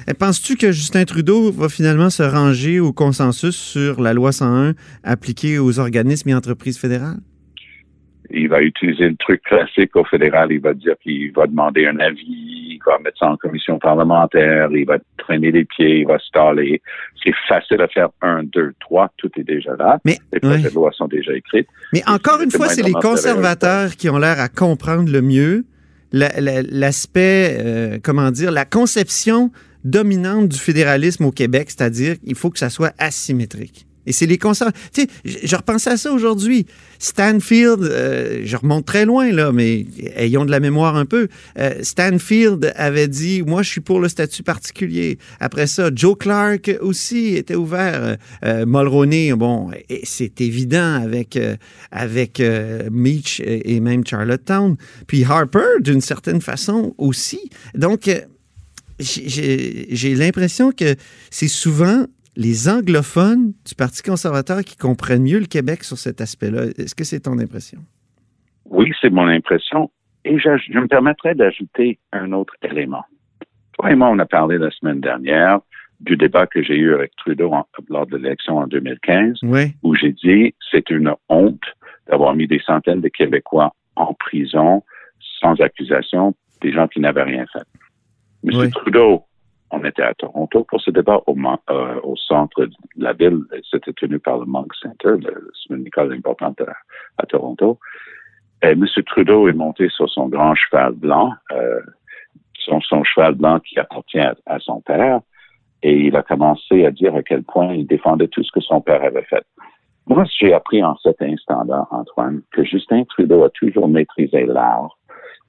Et 0.07 0.15
Penses-tu 0.15 0.57
que 0.57 0.71
Justin 0.71 1.05
Trudeau 1.05 1.51
va 1.51 1.69
finalement 1.69 2.11
se 2.11 2.23
ranger 2.23 2.79
au 2.81 2.93
consensus 2.93 3.57
sur 3.57 4.01
la 4.03 4.13
loi 4.13 4.33
101 4.33 4.75
appliquée 5.03 5.59
aux 5.59 5.79
organismes 5.79 6.29
et 6.29 6.35
entreprises 6.35 6.79
fédérales? 6.79 7.21
Il 8.31 8.49
va 8.49 8.63
utiliser 8.63 9.09
le 9.09 9.17
truc 9.17 9.43
classique 9.43 9.95
au 9.97 10.05
fédéral. 10.05 10.51
Il 10.51 10.61
va 10.61 10.75
dire 10.75 10.95
qu'il 11.03 11.33
va 11.33 11.47
demander 11.47 11.87
un 11.87 11.99
avis, 12.01 12.25
il 12.75 12.81
va 12.85 12.99
mettre 12.99 13.19
ça 13.19 13.31
en 13.31 13.37
commission 13.37 13.79
parlementaire, 13.79 14.71
il 14.73 14.87
va 14.87 14.99
traîner 15.27 15.51
les 15.51 15.65
pieds, 15.65 16.01
il 16.01 16.07
va 16.07 16.19
se 16.19 16.27
staller. 16.27 16.81
C'est 17.23 17.33
facile 17.49 17.81
à 17.81 17.89
faire 17.89 18.09
un, 18.23 18.43
deux, 18.45 18.73
trois, 18.81 19.11
tout 19.17 19.31
est 19.39 19.45
déjà 19.45 19.75
là. 19.77 19.99
Mais, 20.05 20.19
Les 20.33 20.41
projets 20.41 20.71
de 20.71 20.75
loi 20.75 20.91
sont 20.93 21.09
déjà 21.09 21.33
écrits. 21.35 21.67
Mais 21.93 22.03
encore 22.07 22.41
une 22.43 22.51
fois, 22.51 22.69
c'est 22.69 22.83
les 22.83 22.93
conservateurs 23.11 23.97
qui 23.97 24.09
ont 24.09 24.19
l'air 24.19 24.41
à 24.41 24.49
comprendre 24.49 25.11
le 25.11 25.23
mieux 25.23 25.65
la- 26.13 26.41
la- 26.41 26.63
l'aspect, 26.63 27.57
euh, 27.59 27.99
comment 28.03 28.31
dire, 28.31 28.53
la 28.53 28.65
conception 28.65 29.51
dominante 29.85 30.49
du 30.49 30.59
fédéralisme 30.59 31.25
au 31.25 31.33
Québec, 31.33 31.71
c'est-à-dire 31.71 32.21
qu'il 32.21 32.35
faut 32.37 32.51
que 32.51 32.59
ça 32.59 32.71
soit 32.71 32.93
asymétrique. 32.99 33.87
Et 34.07 34.13
c'est 34.13 34.27
les 34.27 34.39
conservateurs. 34.39 34.81
Tu 34.93 35.03
sais, 35.03 35.09
je, 35.25 35.47
je 35.47 35.57
repensais 35.57 35.91
à 35.91 35.97
ça 35.97 36.13
aujourd'hui. 36.13 36.67
Stanfield, 36.99 37.83
euh, 37.83 38.43
je 38.45 38.57
remonte 38.57 38.87
très 38.87 39.05
loin, 39.05 39.31
là, 39.31 39.53
mais 39.53 39.87
ayons 40.17 40.45
de 40.45 40.51
la 40.51 40.61
mémoire 40.61 40.97
un 40.97 41.05
peu. 41.05 41.29
Euh, 41.59 41.75
Stanfield 41.83 42.73
avait 42.77 43.09
dit 43.09 43.43
Moi, 43.43 43.63
je 43.63 43.71
suis 43.71 43.81
pour 43.81 44.01
le 44.01 44.09
statut 44.09 44.43
particulier. 44.43 45.19
Après 45.41 45.67
ça, 45.67 45.91
Joe 45.95 46.17
Clark 46.19 46.71
aussi 46.81 47.37
était 47.37 47.57
ouvert. 47.57 48.17
Euh, 48.45 48.55
euh, 48.55 48.67
Mulroney, 48.67 49.33
bon, 49.33 49.71
c'est 50.03 50.41
évident 50.41 51.01
avec, 51.03 51.37
euh, 51.37 51.57
avec 51.91 52.41
euh, 52.41 52.89
Meach 52.91 53.41
et, 53.41 53.75
et 53.75 53.81
même 53.81 54.07
Charlottetown. 54.07 54.77
Puis 55.07 55.25
Harper, 55.25 55.81
d'une 55.81 56.01
certaine 56.01 56.41
façon 56.41 56.95
aussi. 56.99 57.51
Donc, 57.75 58.11
j'ai 58.99 60.15
l'impression 60.15 60.71
que 60.73 60.95
c'est 61.31 61.49
souvent 61.49 62.07
les 62.37 62.69
anglophones 62.69 63.53
du 63.67 63.75
Parti 63.77 64.03
conservateur 64.03 64.61
qui 64.63 64.77
comprennent 64.77 65.23
mieux 65.23 65.39
le 65.39 65.47
Québec 65.47 65.85
sur 65.85 65.99
cet 65.99 66.21
aspect-là. 66.21 66.65
Est-ce 66.79 66.95
que 66.95 67.05
c'est 67.05 67.21
ton 67.21 67.39
impression? 67.39 67.79
Oui, 68.67 68.93
c'est 69.01 69.11
mon 69.11 69.29
impression. 69.29 69.91
Et 70.25 70.39
je, 70.39 70.49
je 70.71 70.79
me 70.79 70.89
permettrais 70.89 71.35
d'ajouter 71.35 71.99
un 72.13 72.33
autre 72.33 72.55
élément. 72.63 73.05
Toi 73.79 73.93
et 73.93 73.95
moi, 73.95 74.09
on 74.09 74.19
a 74.19 74.27
parlé 74.27 74.59
la 74.59 74.71
semaine 74.71 75.01
dernière 75.01 75.61
du 76.01 76.17
débat 76.17 76.47
que 76.47 76.63
j'ai 76.63 76.77
eu 76.77 76.93
avec 76.95 77.15
Trudeau 77.17 77.53
en- 77.53 77.67
lors 77.89 78.07
de 78.07 78.17
l'élection 78.17 78.59
en 78.59 78.67
2015, 78.67 79.39
Oui. 79.43 79.75
où 79.83 79.95
j'ai 79.95 80.13
dit 80.13 80.55
c'est 80.71 80.91
une 80.91 81.13
honte 81.29 81.63
d'avoir 82.09 82.35
mis 82.35 82.47
des 82.47 82.61
centaines 82.67 83.01
de 83.01 83.09
Québécois 83.09 83.75
en 83.97 84.13
prison 84.15 84.83
sans 85.41 85.61
accusation, 85.61 86.35
des 86.63 86.73
gens 86.73 86.89
qui 86.89 87.01
n'avaient 87.01 87.23
rien 87.23 87.45
fait. 87.53 87.63
Monsieur 88.43 88.63
Oui. 88.65 88.71
Trudeau, 88.71 89.25
on 89.75 89.85
était 89.85 90.03
à 90.03 90.15
Toronto 90.15 90.65
pour 90.65 90.81
ce 90.81 90.91
débat 90.91 91.21
au, 91.27 91.37
euh, 91.71 92.15
centre 92.29 92.65
de 92.65 92.73
la 92.97 93.13
ville. 93.13 93.41
C'était 93.71 93.93
tenu 93.93 94.19
par 94.19 94.39
le 94.39 94.47
Monk 94.47 94.73
Center, 94.81 95.15
une 95.71 95.87
école 95.87 96.13
importante 96.13 96.61
à, 97.19 97.27
Toronto. 97.27 97.79
Et 98.63 98.69
M. 98.69 98.87
Trudeau 99.07 99.49
est 99.49 99.53
monté 99.53 99.89
sur 99.89 100.09
son 100.09 100.29
grand 100.29 100.55
cheval 100.55 100.93
blanc, 100.93 101.33
euh, 101.53 101.81
son, 102.59 102.81
cheval 103.05 103.35
blanc 103.35 103.61
qui 103.61 103.79
appartient 103.79 104.21
à, 104.21 104.35
à 104.47 104.59
son 104.61 104.81
père, 104.81 105.21
et 105.83 106.07
il 106.07 106.17
a 106.17 106.23
commencé 106.23 106.87
à 106.87 106.91
dire 106.91 107.15
à 107.15 107.23
quel 107.23 107.43
point 107.43 107.75
il 107.75 107.87
défendait 107.87 108.29
tout 108.29 108.43
ce 108.43 108.53
que 108.53 108.61
son 108.61 108.81
père 108.81 109.03
avait 109.03 109.25
fait. 109.25 109.45
Moi, 110.07 110.25
j'ai 110.39 110.53
appris 110.53 110.83
en 110.83 110.97
cet 110.99 111.21
instant-là, 111.21 111.87
Antoine, 111.91 112.43
que 112.53 112.63
Justin 112.63 113.05
Trudeau 113.05 113.43
a 113.45 113.51
toujours 113.51 113.89
maîtrisé 113.89 114.45
l'art, 114.45 114.99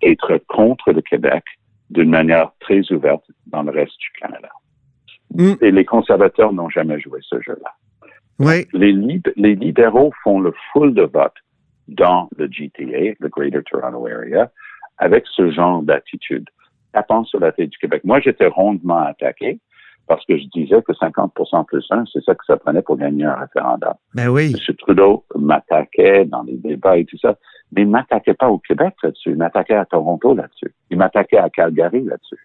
être 0.01 0.37
contre 0.47 0.91
le 0.91 1.01
Québec 1.01 1.43
d'une 1.89 2.09
manière 2.09 2.51
très 2.59 2.81
ouverte 2.91 3.25
dans 3.47 3.63
le 3.63 3.71
reste 3.71 3.97
du 3.99 4.09
Canada. 4.19 4.49
Mm. 5.33 5.53
Et 5.61 5.71
les 5.71 5.85
conservateurs 5.85 6.53
n'ont 6.53 6.69
jamais 6.69 6.99
joué 6.99 7.19
ce 7.21 7.41
jeu-là. 7.41 7.71
Oui. 8.39 8.67
Les, 8.73 8.91
lib- 8.91 9.31
les 9.35 9.55
libéraux 9.55 10.11
font 10.23 10.39
le 10.39 10.53
full 10.71 10.93
de 10.93 11.03
vote 11.03 11.33
dans 11.87 12.29
le 12.37 12.47
GTA, 12.51 13.13
le 13.19 13.29
Greater 13.29 13.63
Toronto 13.63 14.07
Area, 14.07 14.51
avec 14.97 15.25
ce 15.27 15.51
genre 15.51 15.83
d'attitude, 15.83 16.49
tapant 16.93 17.23
sur 17.25 17.39
la 17.39 17.51
tête 17.51 17.69
du 17.69 17.77
Québec. 17.77 18.01
Moi, 18.03 18.19
j'étais 18.21 18.47
rondement 18.47 18.99
attaqué 18.99 19.59
parce 20.07 20.23
que 20.25 20.37
je 20.37 20.45
disais 20.53 20.81
que 20.83 20.93
50 20.93 21.33
plus 21.33 21.85
1, 21.89 22.03
c'est 22.11 22.23
ça 22.23 22.35
que 22.35 22.45
ça 22.45 22.57
prenait 22.57 22.81
pour 22.81 22.97
gagner 22.97 23.25
un 23.25 23.35
référendum. 23.35 23.93
Ben 24.13 24.29
oui. 24.29 24.53
M. 24.53 24.75
Trudeau 24.75 25.25
m'attaquait 25.35 26.25
dans 26.25 26.43
les 26.43 26.57
débats 26.57 26.97
et 26.97 27.05
tout 27.05 27.17
ça, 27.17 27.35
mais 27.71 27.81
il 27.81 27.89
m'attaquait 27.89 28.35
pas 28.35 28.49
au 28.49 28.59
Québec 28.59 28.93
là-dessus. 29.01 29.31
Il 29.31 29.37
m'attaquait 29.37 29.75
à 29.75 29.85
Toronto 29.85 30.35
là-dessus. 30.35 30.73
Il 30.91 30.97
m'attaquait 30.97 31.37
à 31.37 31.49
Calgary 31.49 32.03
là-dessus. 32.03 32.37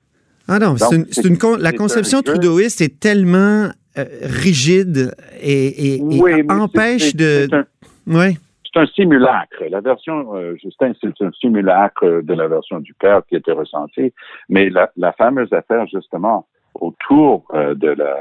Ah 0.49 0.59
non, 0.59 0.77
c'est 0.77 0.97
Donc, 0.97 1.07
une, 1.07 1.13
c'est 1.13 1.29
une 1.29 1.39
con- 1.39 1.57
la 1.59 1.73
conception 1.73 2.23
trudeauiste 2.23 2.81
est 2.81 2.99
tellement 3.01 3.69
euh, 3.99 4.05
rigide 4.23 5.15
et, 5.43 5.99
Oui, 6.03 6.33
empêche 6.49 7.15
de. 7.15 7.47
c'est 7.49 7.55
un- 7.55 7.67
Oui. 8.07 8.39
c'est 8.73 8.81
un 8.81 8.87
simulacre. 8.87 9.63
La 9.71 9.81
version, 9.81 10.35
euh, 10.35 10.55
Justin, 10.63 10.93
c'est 11.01 11.09
un 11.25 11.31
simulacre 11.41 12.23
de 12.23 12.35
la 12.35 12.49
version 12.49 12.81
du 12.81 12.95
père 12.95 13.23
qui 13.29 13.37
était 13.37 13.53
ressentie. 13.53 14.13
Mais 14.49 14.71
la, 14.71 14.91
la 14.97 15.13
fameuse 15.13 15.53
affaire, 15.53 15.87
justement, 15.87 16.47
autour 16.75 17.45
euh, 17.55 17.75
de 17.75 17.89
la, 17.89 18.17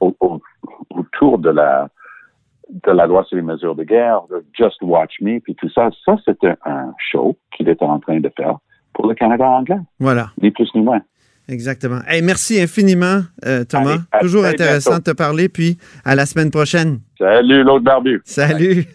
au- 0.00 0.16
au- 0.20 0.40
autour 0.90 1.38
de 1.38 1.50
la, 1.50 1.88
de 2.70 2.90
la 2.92 3.06
loi 3.06 3.24
sur 3.24 3.36
les 3.36 3.42
mesures 3.42 3.74
de 3.74 3.84
guerre, 3.84 4.22
de 4.30 4.44
Just 4.54 4.80
Watch 4.82 5.20
Me, 5.20 5.40
puis 5.40 5.54
tout 5.54 5.68
ça, 5.70 5.90
ça, 6.04 6.16
c'était 6.24 6.54
un 6.64 6.92
show 6.98 7.36
qu'il 7.56 7.68
était 7.68 7.84
en 7.84 7.98
train 7.98 8.20
de 8.20 8.30
faire 8.36 8.56
pour 8.94 9.06
le 9.08 9.14
Canada 9.14 9.46
anglais, 9.48 9.78
Voilà. 9.98 10.30
ni 10.40 10.50
plus 10.50 10.68
ni 10.74 10.82
moins. 10.82 11.00
Exactement. 11.48 12.00
Hey, 12.06 12.22
merci 12.22 12.60
infiniment, 12.60 13.22
euh, 13.44 13.64
Thomas. 13.64 13.98
Allez, 14.12 14.22
Toujours 14.22 14.44
intéressant 14.44 14.90
bientôt. 14.90 15.10
de 15.10 15.12
te 15.12 15.16
parler. 15.16 15.48
Puis 15.48 15.76
à 16.04 16.14
la 16.14 16.24
semaine 16.26 16.50
prochaine. 16.50 17.00
Salut, 17.18 17.62
l'autre 17.64 17.84
barbu. 17.84 18.20
Salut. 18.24 18.86